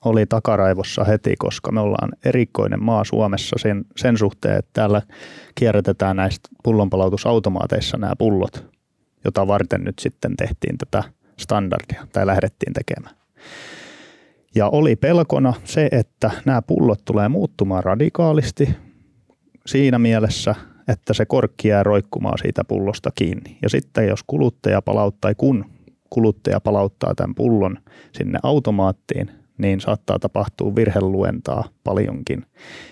oli 0.05 0.27
takaraivossa 0.27 1.05
heti, 1.05 1.35
koska 1.39 1.73
me 1.73 1.81
ollaan 1.81 2.13
erikoinen 2.25 2.85
maa 2.85 3.05
Suomessa 3.05 3.57
sen, 3.59 3.85
sen 3.97 4.19
suhteen, 4.19 4.57
että 4.57 4.71
täällä 4.73 5.03
kierrätetään 5.55 6.17
näistä 6.17 6.49
pullonpalautusautomaateissa 6.65 7.97
nämä 7.97 8.13
pullot, 8.19 8.67
jota 9.25 9.47
varten 9.47 9.85
nyt 9.85 9.99
sitten 9.99 10.37
tehtiin 10.37 10.79
tätä 10.79 11.05
standardia 11.39 12.07
tai 12.13 12.27
lähdettiin 12.27 12.73
tekemään. 12.73 13.15
Ja 14.55 14.69
oli 14.69 14.97
pelkona 14.97 15.55
se, 15.65 15.89
että 15.93 16.31
nämä 16.45 16.63
pullot 16.63 17.05
tulee 17.05 17.29
muuttumaan 17.29 17.85
radikaalisti 17.85 18.77
siinä 19.71 19.99
mielessä, 19.99 20.55
että 20.89 21.15
se 21.15 21.27
korkki 21.27 21.69
jää 21.69 21.83
roikkumaan 21.83 22.39
siitä 22.39 22.65
pullosta 22.65 23.11
kiinni. 23.15 23.59
Ja 23.63 23.69
sitten 23.69 24.09
jos 24.09 24.21
kuluttaja 24.27 24.83
palauttaa, 24.83 25.35
kun 25.35 25.65
kuluttaja 26.11 26.61
palauttaa 26.61 27.15
tämän 27.15 27.35
pullon 27.35 27.79
sinne 28.13 28.39
automaattiin, 28.43 29.31
niin 29.59 29.81
saattaa 29.81 30.19
tapahtua 30.19 30.75
virheluentaa 30.75 31.69
paljonkin. 31.85 32.47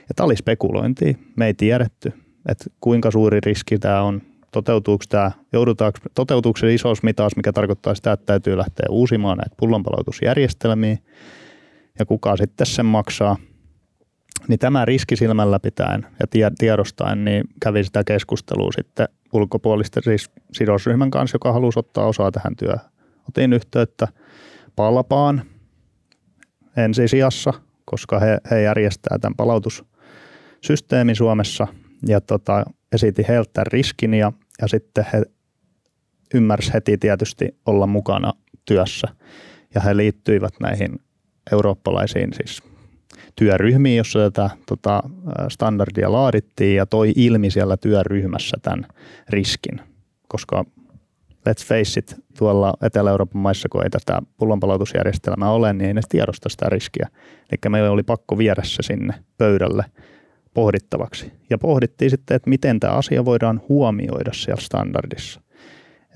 Ja 0.09 0.15
tämä 0.17 0.25
oli 0.25 0.37
spekulointi. 0.37 1.19
Me 1.37 1.47
ei 1.47 1.55
tiedetty, 1.55 2.13
että 2.49 2.65
kuinka 2.81 3.11
suuri 3.11 3.41
riski 3.41 3.79
tämä 3.79 4.03
on, 4.03 4.23
toteutuuko 4.53 5.05
tämä, 5.09 5.31
joudutaanko, 5.53 5.99
toteutuuko 6.15 6.59
se 6.59 6.75
iso 6.75 6.93
mitaus, 7.03 7.37
mikä 7.37 7.53
tarkoittaa 7.53 7.95
sitä, 7.95 8.13
että 8.13 8.27
täytyy 8.27 8.57
lähteä 8.57 8.87
uusimaan 8.91 9.39
näitä 9.39 9.57
pullonpalautusjärjestelmiä 9.57 10.97
ja 11.99 12.07
kuka 12.07 12.37
sitten 12.37 12.67
sen 12.67 12.87
maksaa. 12.87 13.37
Niin 14.49 14.59
tämä 14.59 14.85
riski 14.85 15.17
silmällä 15.17 15.61
pitäen 15.61 16.07
ja 16.21 16.51
tiedostaen, 16.59 17.25
niin 17.25 17.45
kävi 17.63 17.85
sitä 17.85 18.05
keskustelua 18.05 18.73
sitten 18.73 19.09
ulkopuolisten 19.33 20.03
siis 20.03 20.31
sidosryhmän 20.53 21.11
kanssa, 21.11 21.35
joka 21.35 21.53
halusi 21.53 21.79
ottaa 21.79 22.07
osaa 22.07 22.31
tähän 22.31 22.57
työhön. 22.57 22.91
Otin 23.29 23.53
yhteyttä 23.53 24.09
Palpaan 24.77 25.43
ensisijassa, 26.77 27.53
koska 27.85 28.19
he, 28.19 28.39
he 28.51 28.63
järjestää 28.63 29.19
tämän 29.19 29.37
palautussysteemin 29.37 31.17
Suomessa 31.17 31.67
ja 32.07 32.21
tota, 32.21 32.65
esitin 32.93 33.25
heiltä 33.29 33.51
tämän 33.53 33.67
riskin 33.67 34.15
ja, 34.15 34.33
ja 34.63 34.69
sitten 34.69 35.07
he 35.13 35.23
ymmärsivät 36.35 36.75
heti 36.75 36.99
tietysti 36.99 37.49
olla 37.67 37.87
mukana 37.87 38.33
työssä 38.65 39.09
ja 39.75 39.81
he 39.81 39.97
liittyivät 39.97 40.55
näihin 40.61 40.99
eurooppalaisiin 41.53 42.33
siis 42.33 42.63
työryhmiin, 43.37 43.97
jossa 43.97 44.19
tätä 44.19 44.51
tota, 44.67 45.03
standardia 45.49 46.13
laadittiin 46.13 46.77
ja 46.77 46.87
toi 46.87 47.13
ilmi 47.17 47.51
siellä 47.51 47.77
työryhmässä 47.77 48.57
tämän 48.63 48.87
riskin, 49.29 49.81
koska 50.29 50.65
let's 51.49 51.67
face 51.67 52.01
it, 52.01 52.17
tuolla 52.39 52.75
Etelä-Euroopan 52.83 53.43
maissa, 53.43 53.69
kun 53.69 53.83
ei 53.85 53.91
tätä 53.91 54.23
pullonpalautusjärjestelmää 54.37 55.51
ole, 55.51 55.73
niin 55.73 55.89
ei 55.89 55.95
ne 55.95 56.01
tiedosta 56.09 56.49
sitä 56.49 56.67
riskiä. 56.69 57.09
Eli 57.51 57.71
meillä 57.71 57.91
oli 57.91 58.03
pakko 58.03 58.39
viedä 58.39 58.63
se 58.65 58.83
sinne 58.83 59.15
pöydälle 59.39 59.85
pohdittavaksi. 60.55 61.33
Ja 61.51 61.59
pohdittiin 61.59 62.11
sitten, 62.11 62.35
että 62.35 62.51
miten 62.51 62.81
tämä 62.81 62.93
asia 62.93 63.25
voidaan 63.25 63.61
huomioida 63.69 64.33
siellä 64.33 64.61
standardissa 64.61 65.41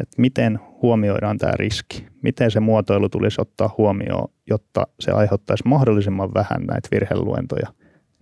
että 0.00 0.14
miten 0.18 0.58
huomioidaan 0.82 1.38
tämä 1.38 1.52
riski, 1.56 2.06
miten 2.22 2.50
se 2.50 2.60
muotoilu 2.60 3.08
tulisi 3.08 3.40
ottaa 3.40 3.74
huomioon, 3.78 4.28
jotta 4.50 4.86
se 5.00 5.10
aiheuttaisi 5.10 5.62
mahdollisimman 5.66 6.34
vähän 6.34 6.62
näitä 6.66 6.88
virheluentoja, 6.92 7.72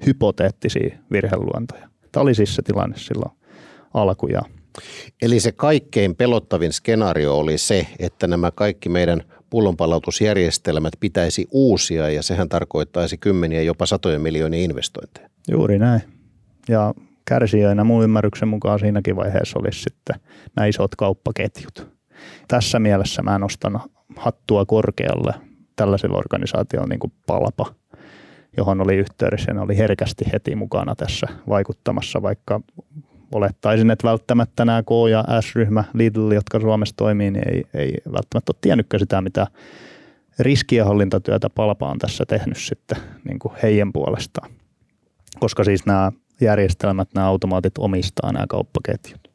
hypoteettisia 0.07 0.99
virheluentoja. 1.13 1.89
Tämä 2.13 2.23
oli 2.23 2.35
siis 2.35 2.55
se 2.55 2.63
tilanne 2.63 2.97
silloin 2.99 3.33
alkuja. 3.95 4.41
Eli 5.23 5.41
se 5.41 5.53
kaikkein 5.53 6.17
pelottavin 6.17 6.73
skenaario 6.73 7.39
oli 7.39 7.59
se, 7.59 7.87
että 7.99 8.27
nämä 8.27 8.51
kaikki 8.51 8.89
meidän 8.89 9.23
pullonpalautusjärjestelmät 9.51 10.93
pitäisi 11.01 11.47
uusia 11.51 12.11
ja 12.11 12.23
sehän 12.23 12.49
tarkoittaisi 12.49 13.19
kymmeniä, 13.19 13.63
jopa 13.63 13.87
satoja 13.87 14.19
miljoonia 14.19 14.65
investointeja. 14.65 15.29
Juuri 15.51 15.79
näin. 15.79 16.03
Ja 16.69 16.95
kärsijöinä 17.25 17.85
mun 17.85 18.05
ymmärryksen 18.05 18.49
mukaan 18.49 18.79
siinäkin 18.79 19.17
vaiheessa 19.17 19.59
olisi 19.59 19.81
sitten 19.83 20.21
nämä 20.57 20.67
isot 20.67 20.97
kauppaketjut. 20.97 21.89
Tässä 22.49 22.79
mielessä 22.79 23.23
mä 23.23 23.39
nostan 23.39 23.81
hattua 24.17 24.67
korkealle 24.67 25.35
tällaisilla 25.77 26.19
organisaatioilla 26.19 26.89
niin 26.89 26.99
kuin 26.99 27.13
Palpa, 27.27 27.75
johon 28.57 28.81
oli 28.81 28.97
yhteydessä 28.97 29.51
ja 29.51 29.55
ne 29.55 29.61
oli 29.61 29.79
herkästi 29.79 30.25
heti 30.33 30.57
mukana 30.57 30.95
tässä 30.95 31.27
vaikuttamassa, 31.49 32.23
vaikka 32.23 32.61
olettaisin, 33.35 33.91
että 33.91 34.09
välttämättä 34.09 34.65
nämä 34.65 34.83
K- 34.83 35.11
ja 35.11 35.25
S-ryhmä 35.41 35.85
Lidl, 35.95 36.33
jotka 36.33 36.61
Suomessa 36.61 36.97
toimii, 36.97 37.31
niin 37.31 37.49
ei, 37.49 37.65
ei 37.75 37.95
välttämättä 38.13 38.53
ole 38.53 38.59
tiennytkään 38.61 39.01
sitä, 39.01 39.23
mitä 39.23 39.47
riskienhallintatyötä 40.39 41.51
Palpa 41.51 41.91
on 41.91 41.99
tässä 41.99 42.25
tehnyt 42.27 42.57
sitten 42.57 42.99
niin 43.25 43.39
kuin 43.39 43.55
heidän 43.63 43.93
puolestaan. 43.93 44.51
Koska 45.41 45.65
siis 45.65 45.87
nämä 45.87 46.13
järjestelmät, 46.41 47.09
nämä 47.15 47.27
automaatit 47.27 47.79
omistaa 47.79 48.33
nämä 48.33 48.47
kauppaketjut. 48.49 49.31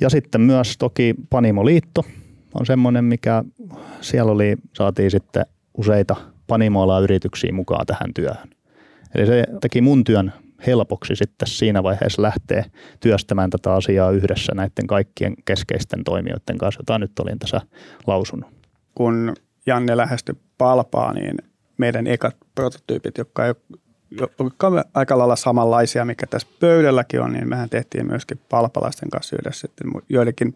Ja 0.00 0.10
sitten 0.10 0.40
myös 0.40 0.78
toki 0.78 1.14
Panimoliitto 1.30 2.04
on 2.54 2.66
semmoinen, 2.66 3.04
mikä 3.04 3.44
siellä 4.00 4.32
oli, 4.32 4.56
saatiin 4.72 5.10
sitten 5.10 5.46
useita 5.74 6.16
panimoala 6.46 7.00
yrityksiä 7.00 7.52
mukaan 7.52 7.86
tähän 7.86 8.14
työhön. 8.14 8.48
Eli 9.14 9.26
se 9.26 9.44
teki 9.60 9.80
mun 9.80 10.04
työn 10.04 10.32
helpoksi 10.66 11.16
sitten 11.16 11.48
siinä 11.48 11.82
vaiheessa 11.82 12.22
lähteä 12.22 12.64
työstämään 13.00 13.50
tätä 13.50 13.74
asiaa 13.74 14.10
yhdessä 14.10 14.52
näiden 14.54 14.86
kaikkien 14.86 15.34
keskeisten 15.44 16.04
toimijoiden 16.04 16.58
kanssa, 16.58 16.80
jota 16.80 16.98
nyt 16.98 17.18
olin 17.18 17.38
tässä 17.38 17.60
lausunut. 18.06 18.50
Kun 18.94 19.34
Janne 19.66 19.96
lähestyi 19.96 20.34
palpaa, 20.58 21.12
niin 21.12 21.36
meidän 21.78 22.06
ekat 22.06 22.36
prototyypit, 22.54 23.18
jotka 23.18 23.44
ei 23.44 23.50
ole 23.50 23.78
aika 24.94 25.18
lailla 25.18 25.36
samanlaisia, 25.36 26.04
mikä 26.04 26.26
tässä 26.26 26.48
pöydälläkin 26.60 27.20
on, 27.20 27.32
niin 27.32 27.48
mehän 27.48 27.68
tehtiin 27.68 28.06
myöskin 28.06 28.40
palpalaisten 28.48 29.10
kanssa 29.10 29.36
yhdessä 29.36 29.60
sitten 29.60 30.02
joidenkin 30.08 30.54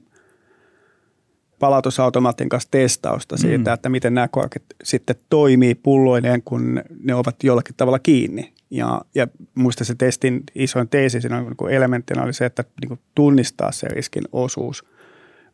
palautusautomaatin 1.63 2.49
kanssa 2.49 2.71
testausta 2.71 3.37
siitä, 3.37 3.71
mm. 3.71 3.75
että 3.75 3.89
miten 3.89 4.15
nämä 4.15 4.29
korkit 4.29 4.63
sitten 4.85 5.17
toimii 5.31 5.75
pulloineen, 5.75 6.43
kun 6.43 6.83
ne 7.05 7.15
ovat 7.15 7.45
jollakin 7.45 7.75
tavalla 7.77 7.99
kiinni. 7.99 8.53
Ja, 8.71 9.01
ja 9.15 9.27
muista 9.55 9.85
se 9.85 9.95
testin 9.95 10.43
isoin 10.55 10.89
teesi 10.89 11.21
siinä 11.21 11.41
niin 11.41 11.71
elementtinä 11.71 12.23
oli 12.23 12.33
se, 12.33 12.45
että 12.47 12.65
niin 12.81 13.01
tunnistaa 13.15 13.73
se 13.73 13.89
riskin 13.89 14.25
osuus. 14.33 14.85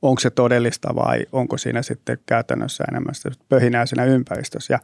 Onko 0.03 0.21
se 0.21 0.31
todellista 0.31 0.95
vai 0.95 1.27
onko 1.33 1.59
siinä 1.59 1.83
sitten 1.83 2.19
käytännössä 2.27 2.85
enemmän 2.91 3.15
pöhinää 3.49 3.87
siinä 3.87 4.05
ympäristössä. 4.05 4.75
Ja 4.75 4.79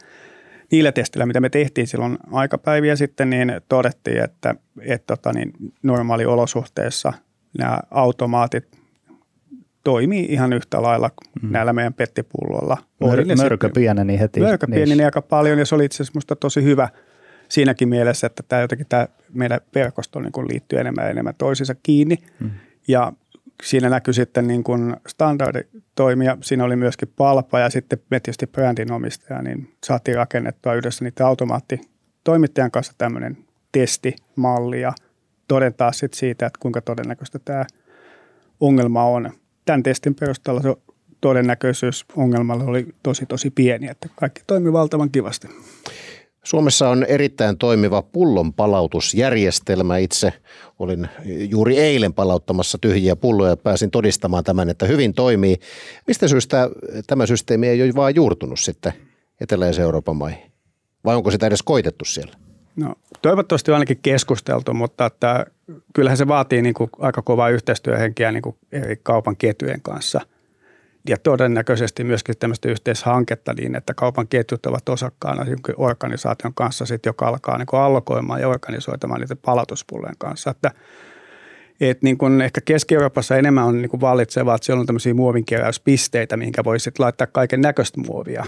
niillä 0.70 0.92
testillä, 0.92 1.26
mitä 1.26 1.40
me 1.40 1.50
tehtiin 1.50 1.86
silloin 1.86 2.18
aikapäiviä 2.32 2.96
sitten, 2.96 3.30
niin 3.30 3.52
todettiin, 3.68 4.24
että, 4.24 4.54
että 4.80 5.16
tota, 5.16 5.32
niin 5.32 5.52
normaaliolosuhteissa 5.82 7.12
nämä 7.58 7.78
automaatit 7.90 8.78
toimii 9.84 10.26
ihan 10.30 10.52
yhtä 10.52 10.82
lailla 10.82 11.10
mm. 11.42 11.52
näillä 11.52 11.72
meidän 11.72 11.94
pettipulloilla. 11.94 12.76
Mör, 13.00 13.24
mörkö 13.36 13.70
pieneni 13.74 14.20
heti. 14.20 14.40
Mörkö 14.40 14.66
pieneni 14.66 15.04
aika 15.04 15.22
paljon 15.22 15.58
ja 15.58 15.66
se 15.66 15.74
oli 15.74 15.84
itse 15.84 15.96
asiassa 15.96 16.16
musta 16.16 16.36
tosi 16.36 16.62
hyvä 16.62 16.88
siinäkin 17.48 17.88
mielessä, 17.88 18.26
että 18.26 18.42
tämä 18.48 18.62
jotenkin 18.62 18.86
tämä 18.88 19.08
meidän 19.32 19.60
verkosto 19.74 20.20
niin 20.20 20.32
liittyy 20.48 20.80
enemmän 20.80 21.04
ja 21.04 21.10
enemmän 21.10 21.34
toisiinsa 21.38 21.74
kiinni. 21.82 22.16
Mm. 22.40 22.50
Ja 22.88 23.12
siinä 23.62 23.88
näkyy 23.88 24.14
sitten 24.14 24.46
niin 24.46 24.64
kuin 24.64 24.96
standarditoimia, 25.06 26.38
siinä 26.42 26.64
oli 26.64 26.76
myöskin 26.76 27.12
palpa 27.16 27.58
ja 27.58 27.70
sitten 27.70 27.98
me 28.10 28.20
tietysti 28.20 28.46
brändin 28.46 28.92
omistaja, 28.92 29.42
niin 29.42 29.74
saatiin 29.84 30.16
rakennettua 30.16 30.74
yhdessä 30.74 31.04
niiden 31.04 31.26
automaattitoimittajan 31.26 32.70
kanssa 32.70 32.92
tämmöinen 32.98 33.38
testimalli 33.72 34.80
ja 34.80 34.92
todentaa 35.48 35.92
sitten 35.92 36.18
siitä, 36.18 36.46
että 36.46 36.58
kuinka 36.60 36.80
todennäköistä 36.80 37.38
tämä 37.38 37.64
ongelma 38.60 39.04
on 39.04 39.30
tämän 39.64 39.82
testin 39.82 40.14
perusteella 40.14 40.62
se 40.62 40.76
todennäköisyys 41.20 42.04
ongelmalle 42.16 42.64
oli 42.64 42.86
tosi 43.02 43.26
tosi 43.26 43.50
pieni, 43.50 43.88
että 43.88 44.08
kaikki 44.16 44.42
toimi 44.46 44.72
valtavan 44.72 45.10
kivasti. 45.10 45.48
Suomessa 46.44 46.88
on 46.88 47.04
erittäin 47.04 47.58
toimiva 47.58 48.02
pullon 48.02 48.52
palautusjärjestelmä. 48.52 49.98
Itse 49.98 50.32
olin 50.78 51.08
juuri 51.50 51.78
eilen 51.78 52.14
palauttamassa 52.14 52.78
tyhjiä 52.80 53.16
pulloja 53.16 53.50
ja 53.50 53.56
pääsin 53.56 53.90
todistamaan 53.90 54.44
tämän, 54.44 54.68
että 54.68 54.86
hyvin 54.86 55.14
toimii. 55.14 55.56
Mistä 56.06 56.28
syystä 56.28 56.70
tämä 57.06 57.26
systeemi 57.26 57.68
ei 57.68 57.82
ole 57.82 57.94
vaan 57.94 58.14
juurtunut 58.14 58.60
sitten 58.60 58.92
Etelä- 59.40 59.80
Euroopan 59.80 60.16
maihin? 60.16 60.52
Vai 61.04 61.16
onko 61.16 61.30
sitä 61.30 61.46
edes 61.46 61.62
koitettu 61.62 62.04
siellä? 62.04 62.34
No, 62.76 62.94
toivottavasti 63.22 63.70
on 63.70 63.74
ainakin 63.74 63.98
keskusteltu, 64.02 64.74
mutta 64.74 65.06
että 65.06 65.46
kyllähän 65.94 66.16
se 66.16 66.28
vaatii 66.28 66.62
niin 66.62 66.74
kuin 66.74 66.90
aika 66.98 67.22
kovaa 67.22 67.48
yhteistyöhenkiä 67.48 68.32
niin 68.32 68.42
kuin 68.42 68.56
eri 68.72 68.96
kaupan 69.02 69.36
ketjujen 69.36 69.82
kanssa. 69.82 70.20
Ja 71.08 71.16
todennäköisesti 71.16 72.04
myöskin 72.04 72.34
tämmöistä 72.38 72.68
yhteishanketta 72.68 73.54
niin, 73.54 73.76
että 73.76 73.94
kaupan 73.94 74.28
ketjut 74.28 74.66
ovat 74.66 74.88
osakkaana 74.88 75.46
organisaation 75.76 76.54
kanssa, 76.54 76.86
sit, 76.86 77.06
joka 77.06 77.28
alkaa 77.28 77.58
niin 77.58 77.66
allokoimaan 77.72 78.40
ja 78.40 78.48
organisoitamaan 78.48 79.20
niitä 79.20 79.36
palautuspullojen 79.36 80.14
kanssa. 80.18 80.50
Että, 80.50 80.70
et 81.80 82.02
niin 82.02 82.18
kuin 82.18 82.40
ehkä 82.40 82.60
Keski-Euroopassa 82.64 83.36
enemmän 83.36 83.64
on 83.64 83.82
niin 83.82 84.00
vallitsevaa, 84.00 84.54
että 84.54 84.64
siellä 84.64 84.80
on 84.80 84.86
tämmöisiä 84.86 85.14
muovinkeräyspisteitä, 85.14 86.36
mihinkä 86.36 86.64
voi 86.64 86.80
sitten 86.80 87.04
laittaa 87.04 87.26
kaiken 87.26 87.60
näköistä 87.60 88.00
muovia. 88.00 88.44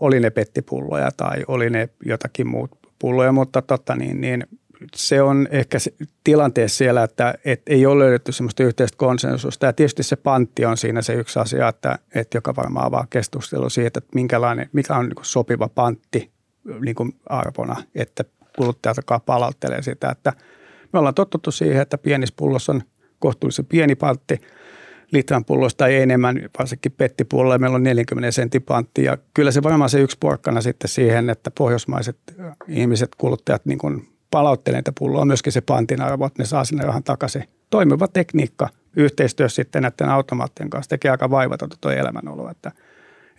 Oli 0.00 0.20
ne 0.20 0.30
pettipulloja 0.30 1.10
tai 1.16 1.44
oli 1.48 1.70
ne 1.70 1.88
jotakin 2.04 2.46
muut 2.46 2.70
pulloja, 2.98 3.32
mutta 3.32 3.62
totta 3.62 3.96
niin, 3.96 4.20
niin 4.20 4.46
se 4.94 5.22
on 5.22 5.48
ehkä 5.50 5.78
se 5.78 5.94
tilanteessa 6.24 6.78
siellä, 6.78 7.02
että 7.02 7.34
et 7.44 7.62
ei 7.66 7.86
ole 7.86 8.04
löydetty 8.04 8.32
sellaista 8.32 8.62
yhteistä 8.62 8.96
konsensusta. 8.96 9.66
Ja 9.66 9.72
tietysti 9.72 10.02
se 10.02 10.16
pantti 10.16 10.64
on 10.64 10.76
siinä 10.76 11.02
se 11.02 11.14
yksi 11.14 11.38
asia, 11.38 11.68
että, 11.68 11.98
että 12.14 12.36
joka 12.36 12.56
varmaan 12.56 12.86
avaa 12.86 13.06
keskustelu 13.10 13.70
siitä, 13.70 13.98
että 13.98 14.10
minkälainen, 14.14 14.68
mikä 14.72 14.96
on 14.96 15.04
niin 15.04 15.16
sopiva 15.22 15.68
pantti 15.68 16.30
niin 16.80 16.94
kuin 16.94 17.12
arvona, 17.26 17.76
että 17.94 18.24
kuluttajat 18.56 18.98
alkaa 18.98 19.20
palauttelee 19.20 19.82
sitä, 19.82 20.10
että 20.10 20.32
me 20.92 20.98
ollaan 20.98 21.14
totuttu 21.14 21.50
siihen, 21.50 21.82
että 21.82 21.98
pienissä 21.98 22.34
pullossa 22.38 22.72
on 22.72 22.82
kohtuullisen 23.18 23.66
pieni 23.66 23.94
pantti, 23.94 24.40
litran 25.12 25.44
pullosta 25.44 25.86
ei 25.86 26.02
enemmän, 26.02 26.48
varsinkin 26.58 26.92
pettipullolla. 26.92 27.58
Meillä 27.58 27.74
on 27.74 27.82
40 27.82 28.30
sentin 28.30 28.62
pantti. 28.62 29.04
Ja 29.04 29.18
kyllä 29.34 29.50
se 29.50 29.62
varmaan 29.62 29.90
se 29.90 30.00
yksi 30.00 30.16
porkkana 30.20 30.60
sitten 30.60 30.88
siihen, 30.88 31.30
että 31.30 31.50
pohjoismaiset 31.50 32.18
ihmiset, 32.68 33.14
kuluttajat 33.18 33.66
niin 33.66 33.78
kuin 33.78 34.08
palauttelee 34.36 34.78
niitä 34.78 34.92
pulloa, 34.98 35.24
myöskin 35.24 35.52
se 35.52 35.60
pantin 35.60 36.02
arvo, 36.02 36.26
että 36.26 36.42
ne 36.42 36.46
saa 36.46 36.64
sinne 36.64 36.84
rahan 36.84 37.02
takaisin. 37.02 37.44
Toimiva 37.70 38.08
tekniikka 38.08 38.68
yhteistyössä 38.96 39.56
sitten 39.56 39.82
näiden 39.82 40.08
automaattien 40.08 40.70
kanssa 40.70 40.88
tekee 40.88 41.10
aika 41.10 41.30
vaivatonta 41.30 41.76
tuo 41.80 41.90
elämänoloa, 41.90 42.50
että, 42.50 42.72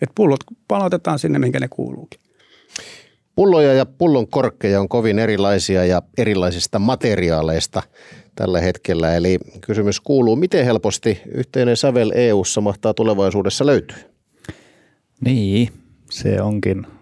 että 0.02 0.12
pullot 0.14 0.40
palautetaan 0.68 1.18
sinne, 1.18 1.38
minkä 1.38 1.60
ne 1.60 1.68
kuuluukin. 1.68 2.20
Pulloja 3.34 3.74
ja 3.74 3.86
pullon 3.86 4.28
korkkeja 4.28 4.80
on 4.80 4.88
kovin 4.88 5.18
erilaisia 5.18 5.84
ja 5.84 6.02
erilaisista 6.18 6.78
materiaaleista 6.78 7.82
tällä 8.34 8.60
hetkellä. 8.60 9.14
Eli 9.14 9.38
kysymys 9.60 10.00
kuuluu, 10.00 10.36
miten 10.36 10.64
helposti 10.64 11.20
yhteinen 11.34 11.76
sävel 11.76 12.12
EU-ssa 12.14 12.60
mahtaa 12.60 12.94
tulevaisuudessa 12.94 13.66
löytyä? 13.66 13.96
Niin, 15.20 15.68
se 16.10 16.42
onkin. 16.42 16.97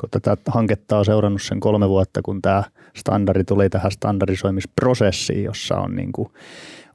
Kun 0.00 0.10
tätä 0.10 0.36
hanketta 0.48 0.98
on 0.98 1.04
seurannut 1.04 1.42
sen 1.42 1.60
kolme 1.60 1.88
vuotta, 1.88 2.20
kun 2.22 2.42
tämä 2.42 2.62
standardi 2.96 3.44
tuli 3.44 3.70
tähän 3.70 3.92
standardisoimisprosessiin, 3.92 5.44
jossa 5.44 5.76
on 5.76 5.96
niin 5.96 6.12
kuin 6.12 6.28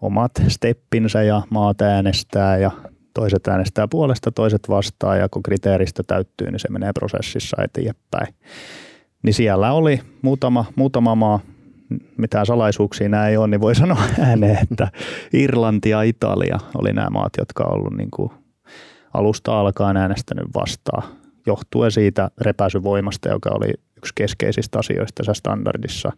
omat 0.02 0.32
steppinsä 0.48 1.24
ja 1.24 1.42
maat 1.50 1.82
äänestää 1.82 2.58
ja 2.58 2.72
toiset 3.14 3.48
äänestää 3.48 3.88
puolesta, 3.88 4.32
toiset 4.32 4.70
vastaa 4.70 5.16
ja 5.16 5.30
kun 5.30 5.44
kriteeristö 5.44 6.04
täyttyy, 6.08 6.52
niin 6.52 6.60
se 6.60 6.70
menee 6.70 6.94
prosessissa 6.94 7.64
eteenpäin. 7.64 8.36
Niin 9.24 9.34
siellä 9.34 9.74
oli 9.74 10.02
muutama, 10.22 10.66
muutama 10.76 11.16
maa, 11.16 11.40
mitään 12.18 12.46
salaisuuksia 12.46 13.10
nämä 13.10 13.28
ei 13.28 13.38
ole, 13.38 13.48
niin 13.48 13.62
voi 13.62 13.76
sanoa 13.76 14.04
ääneen, 14.28 14.58
että 14.72 14.88
Irlanti 15.34 15.90
ja 15.90 16.02
Italia 16.02 16.58
oli 16.76 16.94
nämä 16.94 17.10
maat, 17.10 17.34
jotka 17.38 17.64
on 17.64 17.74
ollut 17.74 17.98
niin 17.98 18.12
kuin 18.12 18.32
alusta 19.14 19.60
alkaen 19.60 19.98
äänestänyt 19.98 20.48
vastaan, 20.56 21.04
johtuen 21.46 21.92
siitä 21.92 22.32
repäisyvoimasta, 22.42 23.30
joka 23.30 23.50
oli 23.54 23.74
yksi 23.98 24.14
keskeisistä 24.16 24.80
asioista 24.80 25.14
tässä 25.16 25.34
standardissa. 25.34 26.12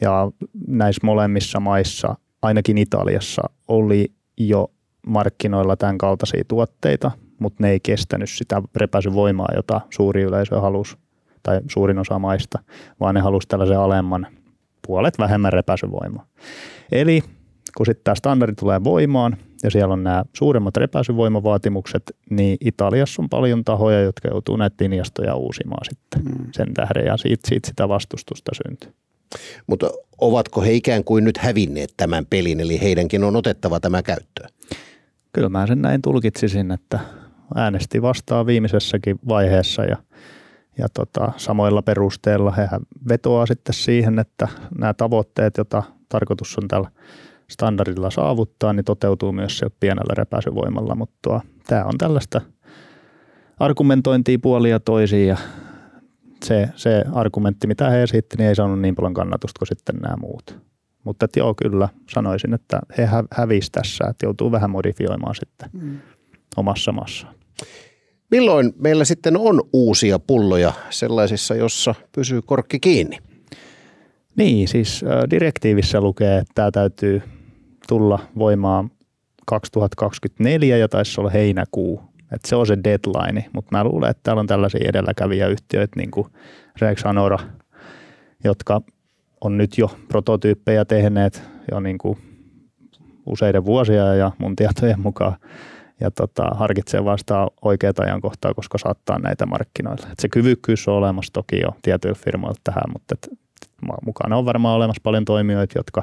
Ja 0.00 0.30
näissä 0.66 1.00
molemmissa 1.04 1.60
maissa, 1.60 2.14
ainakin 2.42 2.78
Italiassa, 2.78 3.42
oli 3.68 4.12
jo 4.36 4.70
markkinoilla 5.06 5.76
tämän 5.76 5.98
kaltaisia 5.98 6.44
tuotteita, 6.48 7.10
mutta 7.38 7.62
ne 7.62 7.70
ei 7.70 7.80
kestänyt 7.80 8.30
sitä 8.30 8.62
repäisyvoimaa, 8.76 9.48
jota 9.56 9.80
suuri 9.90 10.22
yleisö 10.22 10.60
halusi, 10.60 10.96
tai 11.42 11.60
suurin 11.70 11.98
osa 11.98 12.18
maista, 12.18 12.58
vaan 13.00 13.14
ne 13.14 13.20
halusi 13.20 13.48
tällaisen 13.48 13.78
alemman, 13.78 14.26
puolet 14.86 15.18
vähemmän 15.18 15.52
repäisyvoimaa. 15.52 16.26
Eli 16.92 17.22
kun 17.76 17.86
sitten 17.86 18.04
tämä 18.04 18.14
standardi 18.14 18.54
tulee 18.54 18.84
voimaan 18.84 19.36
ja 19.62 19.70
siellä 19.70 19.92
on 19.92 20.04
nämä 20.04 20.24
suuremmat 20.36 20.76
repäisyvoimavaatimukset, 20.76 22.02
niin 22.30 22.58
Italiassa 22.60 23.22
on 23.22 23.28
paljon 23.28 23.64
tahoja, 23.64 24.00
jotka 24.00 24.28
joutuu 24.28 24.56
näitä 24.56 24.84
linjastoja 24.84 25.34
uusimaan 25.34 25.84
sitten 25.90 26.22
mm. 26.22 26.46
sen 26.52 26.74
tähden 26.74 27.06
ja 27.06 27.16
siitä, 27.16 27.48
siitä 27.48 27.68
sitä 27.68 27.88
vastustusta 27.88 28.52
syntyy. 28.64 28.92
Mutta 29.66 29.90
ovatko 30.18 30.60
he 30.60 30.72
ikään 30.72 31.04
kuin 31.04 31.24
nyt 31.24 31.38
hävinneet 31.38 31.94
tämän 31.96 32.26
pelin, 32.26 32.60
eli 32.60 32.80
heidänkin 32.80 33.24
on 33.24 33.36
otettava 33.36 33.80
tämä 33.80 34.02
käyttöön? 34.02 34.50
Kyllä 35.32 35.48
mä 35.48 35.66
sen 35.66 35.82
näin 35.82 36.02
tulkitsisin, 36.02 36.70
että 36.70 37.00
äänesti 37.54 38.02
vastaan 38.02 38.46
viimeisessäkin 38.46 39.18
vaiheessa 39.28 39.84
ja, 39.84 39.96
ja 40.78 40.88
tota, 40.88 41.32
samoilla 41.36 41.82
perusteilla 41.82 42.50
he 42.50 42.68
vetoaa 43.08 43.46
sitten 43.46 43.74
siihen, 43.74 44.18
että 44.18 44.48
nämä 44.78 44.94
tavoitteet, 44.94 45.56
joita 45.56 45.82
tarkoitus 46.08 46.58
on 46.58 46.68
tällä 46.68 46.90
standardilla 47.50 48.10
saavuttaa, 48.10 48.72
niin 48.72 48.84
toteutuu 48.84 49.32
myös 49.32 49.58
se 49.58 49.66
pienellä 49.80 50.14
repäisyvoimalla, 50.14 50.94
mutta 50.94 51.40
tämä 51.66 51.84
on 51.84 51.98
tällaista 51.98 52.40
argumentointia 53.58 54.38
puolia 54.42 54.80
toisiin 54.80 55.28
ja 55.28 55.36
se, 56.44 56.68
se 56.76 57.04
argumentti, 57.12 57.66
mitä 57.66 57.90
he 57.90 58.02
esitti, 58.02 58.36
niin 58.36 58.48
ei 58.48 58.54
saanut 58.54 58.80
niin 58.80 58.94
paljon 58.94 59.14
kannatusta 59.14 59.58
kuin 59.58 59.68
sitten 59.68 59.96
nämä 59.96 60.16
muut. 60.20 60.58
Mutta 61.04 61.24
että 61.24 61.40
joo, 61.40 61.54
kyllä 61.54 61.88
sanoisin, 62.10 62.54
että 62.54 62.80
he 62.98 63.06
hä- 63.06 63.24
hävisi 63.30 63.72
tässä, 63.72 64.04
että 64.10 64.26
joutuu 64.26 64.52
vähän 64.52 64.70
modifioimaan 64.70 65.34
sitten 65.34 65.70
mm. 65.72 65.98
omassa 66.56 66.92
maassaan. 66.92 67.34
Milloin 68.30 68.72
meillä 68.78 69.04
sitten 69.04 69.36
on 69.36 69.62
uusia 69.72 70.18
pulloja 70.18 70.72
sellaisissa, 70.90 71.54
jossa 71.54 71.94
pysyy 72.14 72.42
korkki 72.42 72.80
kiinni? 72.80 73.18
Niin, 74.36 74.68
siis 74.68 75.04
direktiivissä 75.30 76.00
lukee, 76.00 76.38
että 76.38 76.52
tämä 76.54 76.70
täytyy 76.70 77.22
tulla 77.90 78.18
voimaan 78.38 78.90
2024 79.46 80.76
ja 80.76 80.88
taisi 80.88 81.20
olla 81.20 81.30
heinäkuu. 81.30 82.02
Että 82.32 82.48
se 82.48 82.56
on 82.56 82.66
se 82.66 82.78
deadline, 82.84 83.44
mutta 83.52 83.76
mä 83.76 83.84
luulen, 83.84 84.10
että 84.10 84.20
täällä 84.22 84.40
on 84.40 84.46
tällaisia 84.46 84.88
edelläkävijäyhtiöitä 84.88 85.96
niin 85.96 86.10
kuin 86.10 86.26
Rex 86.80 87.06
Anora, 87.06 87.38
jotka 88.44 88.80
on 89.40 89.58
nyt 89.58 89.78
jo 89.78 89.90
prototyyppejä 90.08 90.84
tehneet 90.84 91.42
jo 91.70 91.80
niin 91.80 91.98
kuin 91.98 92.18
useiden 93.26 93.64
vuosia 93.64 94.14
ja 94.14 94.30
mun 94.38 94.56
tietojen 94.56 95.00
mukaan 95.00 95.36
ja 96.00 96.10
tota, 96.10 96.50
harkitsee 96.54 97.04
vastaan 97.04 97.50
oikeaa 97.62 97.92
ajankohtaa, 97.98 98.54
koska 98.54 98.78
saattaa 98.78 99.18
näitä 99.18 99.46
markkinoilla. 99.46 100.06
Et 100.12 100.18
se 100.18 100.28
kyvykkyys 100.28 100.88
on 100.88 100.94
olemassa 100.94 101.32
toki 101.32 101.60
jo 101.60 101.68
tietyillä 101.82 102.18
firmoilla 102.24 102.60
tähän, 102.64 102.92
mutta 102.92 103.14
et, 103.14 103.38
mukana 104.06 104.36
on 104.36 104.44
varmaan 104.44 104.76
olemassa 104.76 105.00
paljon 105.02 105.24
toimijoita, 105.24 105.78
jotka, 105.78 106.02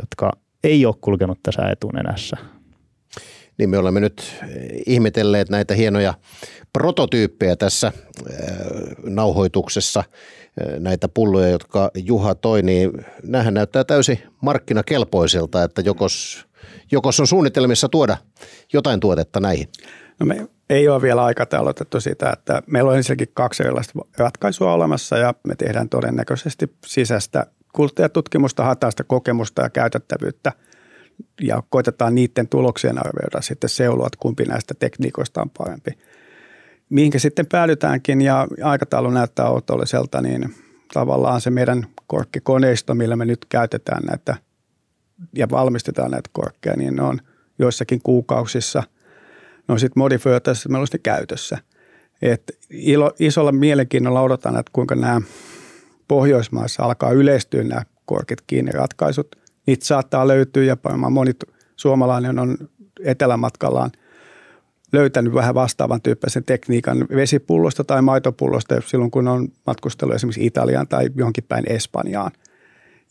jotka 0.00 0.32
ei 0.64 0.86
ole 0.86 0.94
kulkenut 1.00 1.38
tässä 1.42 1.68
etunenässä. 1.68 2.36
Niin 3.58 3.70
me 3.70 3.78
olemme 3.78 4.00
nyt 4.00 4.36
ihmetelleet 4.86 5.48
näitä 5.48 5.74
hienoja 5.74 6.14
prototyyppejä 6.72 7.56
tässä 7.56 7.86
äh, 7.86 7.94
nauhoituksessa, 9.04 10.00
äh, 10.00 10.80
näitä 10.80 11.08
pulloja, 11.08 11.48
jotka 11.48 11.90
Juha 11.94 12.34
toi, 12.34 12.62
niin 12.62 12.90
nämähän 13.22 13.54
näyttää 13.54 13.84
täysin 13.84 14.18
markkinakelpoisilta, 14.42 15.64
että 15.64 15.80
jokos, 15.80 16.46
jokos 16.92 17.20
on 17.20 17.26
suunnitelmissa 17.26 17.88
tuoda 17.88 18.16
jotain 18.72 19.00
tuotetta 19.00 19.40
näihin. 19.40 19.68
No 20.20 20.26
me 20.26 20.48
ei 20.70 20.88
ole 20.88 21.02
vielä 21.02 21.24
aikataulutettu 21.24 22.00
sitä, 22.00 22.30
että 22.30 22.62
meillä 22.66 22.90
on 22.90 22.96
ensinnäkin 22.96 23.28
kaksi 23.34 23.62
erilaista 23.62 23.92
ratkaisua 24.18 24.72
olemassa 24.72 25.18
ja 25.18 25.34
me 25.46 25.54
tehdään 25.56 25.88
todennäköisesti 25.88 26.76
sisäistä 26.86 27.46
kuluttajatutkimusta, 27.72 28.64
hataista 28.64 29.04
kokemusta 29.04 29.62
ja 29.62 29.70
käytettävyyttä 29.70 30.52
ja 31.40 31.62
koitetaan 31.70 32.14
niiden 32.14 32.48
tuloksien 32.48 32.98
arvioida 32.98 33.40
sitten 33.40 33.70
seulua, 33.70 34.06
että 34.06 34.18
kumpi 34.20 34.44
näistä 34.44 34.74
tekniikoista 34.78 35.42
on 35.42 35.50
parempi. 35.58 35.90
Mihinkä 36.90 37.18
sitten 37.18 37.46
päädytäänkin 37.46 38.20
ja 38.20 38.48
aikataulu 38.62 39.10
näyttää 39.10 39.50
otolliselta, 39.50 40.20
niin 40.20 40.54
tavallaan 40.94 41.40
se 41.40 41.50
meidän 41.50 41.86
korkkikoneisto, 42.06 42.94
millä 42.94 43.16
me 43.16 43.24
nyt 43.24 43.46
käytetään 43.48 44.02
näitä 44.02 44.36
ja 45.34 45.50
valmistetaan 45.50 46.10
näitä 46.10 46.30
korkkeja, 46.32 46.76
niin 46.76 46.96
ne 46.96 47.02
on 47.02 47.20
joissakin 47.58 48.00
kuukausissa– 48.02 48.82
ne 49.70 49.72
on 49.72 49.80
sitten 49.80 50.00
modifioitaessa, 50.00 50.68
meillä 50.68 50.82
on 50.82 50.86
sitten 50.86 51.02
käytössä. 51.02 51.58
Et 52.22 52.58
ilo, 52.70 53.12
isolla 53.18 53.52
mielenkiinnolla 53.52 54.20
odotan, 54.20 54.56
että 54.56 54.70
kuinka 54.72 54.94
nämä 54.94 55.20
Pohjoismaissa 56.10 56.82
alkaa 56.82 57.10
yleistyä 57.12 57.64
nämä 57.64 57.82
korkit 58.04 58.40
kiinni 58.46 58.72
ratkaisut. 58.72 59.36
Niitä 59.66 59.86
saattaa 59.86 60.28
löytyä 60.28 60.64
ja 60.64 60.76
moni 61.10 61.32
suomalainen 61.76 62.38
on 62.38 62.56
etelämatkallaan 63.04 63.90
löytänyt 64.92 65.34
vähän 65.34 65.54
vastaavan 65.54 66.02
tyyppisen 66.02 66.44
tekniikan 66.44 67.06
vesipullosta 67.14 67.84
tai 67.84 68.02
maitopullosta 68.02 68.80
silloin, 68.86 69.10
kun 69.10 69.28
on 69.28 69.48
matkustellut 69.66 70.14
esimerkiksi 70.14 70.46
Italiaan 70.46 70.88
tai 70.88 71.10
johonkin 71.14 71.44
päin 71.48 71.64
Espanjaan. 71.72 72.30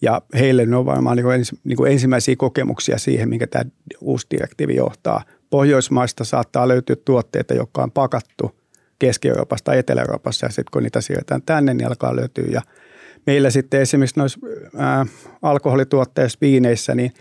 Ja 0.02 0.22
heille 0.34 0.66
ne 0.66 0.76
on 0.76 0.86
varmaan 0.86 1.18
niin 1.18 1.26
kuin 1.26 1.36
ens, 1.36 1.56
niin 1.64 1.78
kuin 1.78 1.92
ensimmäisiä 1.92 2.36
kokemuksia 2.36 2.98
siihen, 2.98 3.30
minkä 3.30 3.48
tämä 3.48 3.66
uusi 4.02 4.28
direktiivi 4.32 4.76
johtaa– 4.76 5.24
Pohjoismaista 5.50 6.24
saattaa 6.24 6.68
löytyä 6.68 6.96
tuotteita, 7.06 7.54
jotka 7.54 7.84
on 7.84 7.92
pakattu 7.92 8.60
Keski-Euroopasta 9.00 9.66
tai 9.66 9.78
Etelä-Euroopassa 9.78 10.46
ja 10.46 10.50
sitten 10.50 10.72
kun 10.74 10.84
niitä 10.84 11.02
siirretään 11.02 11.42
tänne, 11.42 11.74
niin 11.74 11.88
alkaa 11.88 12.16
löytyä. 12.16 12.46
Ja 12.52 12.62
meillä 13.30 13.50
sitten 13.50 13.82
esimerkiksi 13.82 14.20
noissa 14.20 14.40
ää, 14.78 15.06
alkoholituotteissa, 15.42 16.38
viineissä, 16.42 16.96
niin, 16.96 17.14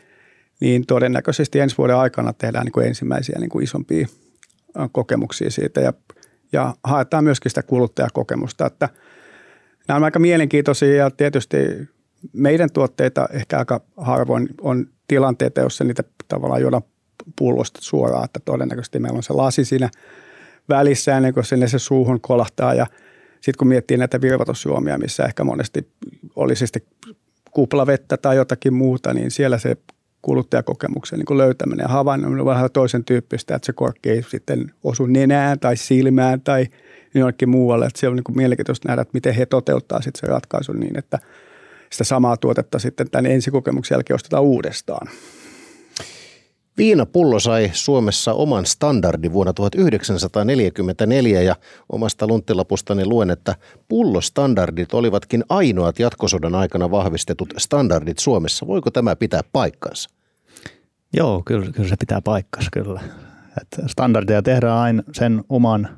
niin 0.61 0.87
todennäköisesti 0.87 1.61
ensi 1.61 1.79
vuoden 1.79 1.97
aikana 1.97 2.33
tehdään 2.33 2.65
niin 2.65 2.73
kuin 2.73 2.87
ensimmäisiä 2.87 3.37
niin 3.39 3.51
kuin 3.51 3.65
isompia 3.65 4.07
kokemuksia 4.93 5.51
siitä. 5.51 5.81
Ja, 5.81 5.93
ja 6.53 6.75
haetaan 6.85 7.25
myöskin 7.25 7.51
sitä 7.51 7.63
kuluttajakokemusta, 7.63 8.67
että 8.67 8.89
nämä 9.89 9.97
on 9.97 10.05
aika 10.05 10.19
mielenkiintoisia 10.19 10.95
ja 10.95 11.11
tietysti 11.11 11.57
meidän 12.33 12.73
tuotteita 12.73 13.29
ehkä 13.33 13.59
aika 13.59 13.81
harvoin 13.97 14.49
on 14.61 14.87
tilanteita, 15.09 15.61
joissa 15.61 15.85
niitä 15.85 16.03
tavallaan 16.29 16.63
juodaan 16.63 16.83
pullosta 17.39 17.79
suoraan, 17.83 18.25
että 18.25 18.41
todennäköisesti 18.45 18.99
meillä 18.99 19.17
on 19.17 19.23
se 19.23 19.33
lasi 19.33 19.65
siinä 19.65 19.91
välissä 20.69 21.17
ennen 21.17 21.35
kuin 21.35 21.45
sinne 21.45 21.69
se 21.69 21.79
suuhun 21.79 22.21
kolahtaa. 22.21 22.75
Ja 22.75 22.87
sitten 23.41 23.59
kun 23.59 23.69
miettii 23.69 23.97
näitä 23.97 24.21
virvoitusjuomia, 24.21 24.99
missä 24.99 25.25
ehkä 25.25 25.45
monesti 25.45 25.89
olisi 26.37 26.67
sitten 26.67 26.83
kuplavettä 27.51 28.17
tai 28.17 28.37
jotakin 28.37 28.75
muuta, 28.75 29.15
niin 29.15 29.31
siellä 29.31 29.59
se 29.59 29.77
kuluttajakokemuksen 30.23 31.19
niin 31.19 31.39
löytäminen 31.39 31.85
ja 31.85 31.89
havainnoiminen 31.89 32.41
on 32.41 32.47
vähän 32.47 32.71
toisen 32.73 33.05
tyyppistä, 33.05 33.55
että 33.55 33.67
se 33.67 33.73
korkki 33.73 34.11
ei 34.11 34.23
sitten 34.23 34.73
osu 34.85 35.07
nenään 35.07 35.59
tai 35.59 35.77
silmään 35.77 36.41
tai 36.41 36.67
jonnekin 37.15 37.49
muualle. 37.49 37.87
Että 37.87 38.01
se 38.01 38.09
on 38.09 38.17
niin 38.17 38.37
mielenkiintoista 38.37 38.89
nähdä, 38.89 39.03
että 39.03 39.15
miten 39.15 39.35
he 39.35 39.47
toteuttaa 39.47 40.03
sitten 40.03 40.21
se 40.21 40.27
ratkaisu 40.27 40.73
niin, 40.73 40.99
että 40.99 41.19
sitä 41.91 42.05
samaa 42.05 42.37
tuotetta 42.37 42.79
sitten 42.79 43.11
tämän 43.11 43.27
ensikokemuksen 43.27 43.95
jälkeen 43.97 44.15
ostetaan 44.15 44.43
uudestaan. 44.43 45.09
Viinapullo 46.79 47.41
sai 47.41 47.71
Suomessa 47.73 48.33
oman 48.33 48.67
standardin 48.67 49.33
vuonna 49.33 49.53
1944 49.53 51.43
ja 51.43 51.57
omasta 51.93 52.27
lunttilapustani 52.27 53.07
luen, 53.07 53.31
että 53.31 53.55
pullostandardit 53.89 54.95
olivatkin 54.95 55.45
ainoat 55.49 55.99
jatkosodan 55.99 56.55
aikana 56.55 56.91
vahvistetut 56.91 57.55
standardit 57.57 58.19
Suomessa. 58.19 58.67
Voiko 58.67 58.91
tämä 58.91 59.17
pitää 59.17 59.41
paikkansa? 59.53 60.11
Joo, 61.13 61.43
kyllä, 61.45 61.73
kyllä 61.73 61.89
se 61.89 61.97
pitää 62.01 62.21
paikkansa 62.21 62.69
kyllä. 62.73 63.01
Et 63.63 63.91
standardeja 63.91 64.43
tehdään 64.43 64.79
aina 64.79 65.03
sen 65.13 65.45
oman 65.49 65.89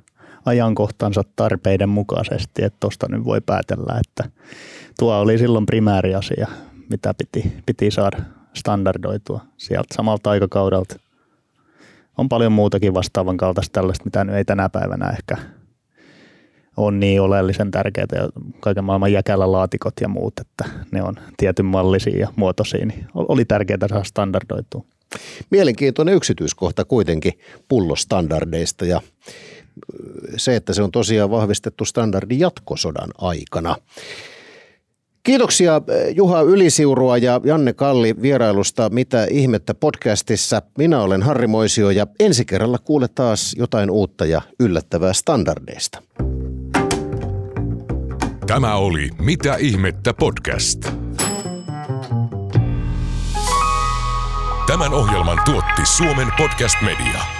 ajankohtansa 0.45 1.25
tarpeiden 1.37 1.89
mukaisesti, 1.89 2.65
että 2.65 2.77
tuosta 2.81 3.07
nyt 3.09 3.25
voi 3.25 3.41
päätellä, 3.41 4.01
että 4.01 4.31
tuo 4.99 5.15
oli 5.15 5.39
silloin 5.39 5.67
primääri 5.67 6.15
asia, 6.15 6.49
mitä 6.91 7.15
piti, 7.15 7.53
piti 7.67 7.91
saada 7.91 8.19
standardoitua 8.55 9.41
sieltä 9.57 9.95
samalta 9.95 10.31
aikakaudelta. 10.31 10.97
On 12.19 12.29
paljon 12.29 12.53
muutakin 12.53 12.95
vastaavan 12.95 13.37
kaltaista 13.37 13.73
tällaista, 13.73 14.05
mitä 14.05 14.25
nyt 14.25 14.37
ei 14.37 14.45
tänä 14.45 14.69
päivänä 14.69 15.11
ehkä 15.11 15.37
on 16.77 17.01
niin 17.01 17.21
oleellisen 17.21 17.71
tärkeää. 17.71 18.07
Kaiken 18.61 18.85
maailman 18.85 19.13
jäkälälaatikot 19.13 19.95
ja 20.01 20.09
muut, 20.09 20.35
että 20.41 20.65
ne 20.91 21.03
on 21.03 21.15
tietyn 21.37 21.67
mallisia 21.67 22.19
ja 22.19 22.29
muotoisia, 22.37 22.87
niin 22.87 23.07
oli 23.15 23.45
tärkeää 23.45 23.89
saada 23.89 24.05
standardoitua. 24.05 24.85
Mielenkiintoinen 25.51 26.15
yksityiskohta 26.15 26.85
kuitenkin 26.85 27.33
pullostandardeista 27.69 28.85
ja 28.85 29.01
se, 30.37 30.57
että 30.57 30.73
se 30.73 30.83
on 30.83 30.91
tosiaan 30.91 31.31
vahvistettu 31.31 31.85
standardi 31.85 32.39
jatkosodan 32.39 33.11
aikana. 33.19 33.77
Kiitoksia 35.23 35.77
eh, 35.89 36.17
Juha 36.17 36.41
Ylisiurua 36.41 37.19
ja 37.19 37.41
Janne 37.45 37.73
Kalli 37.73 38.15
vierailusta 38.23 38.91
Mitä 38.91 39.27
ihmettä 39.31 39.75
podcastissa. 39.75 40.63
Minä 40.79 41.01
olen 41.01 41.23
Harri 41.23 41.47
Moisio 41.47 41.91
ja 41.91 42.07
ensi 42.21 42.45
kerralla 42.45 42.79
kuule 42.79 43.09
taas 43.09 43.55
jotain 43.59 43.91
uutta 43.91 44.27
ja 44.27 44.43
yllättävää 44.61 45.13
standardeista. 45.13 46.03
Tämä 48.47 48.77
oli 48.77 49.11
Mitä 49.19 49.57
ihmettä 49.57 50.15
podcast. 50.15 50.89
Tämän 54.67 54.95
ohjelman 54.95 55.39
tuotti 55.45 55.87
Suomen 55.97 56.29
Podcast 56.39 56.77
Media. 56.83 57.40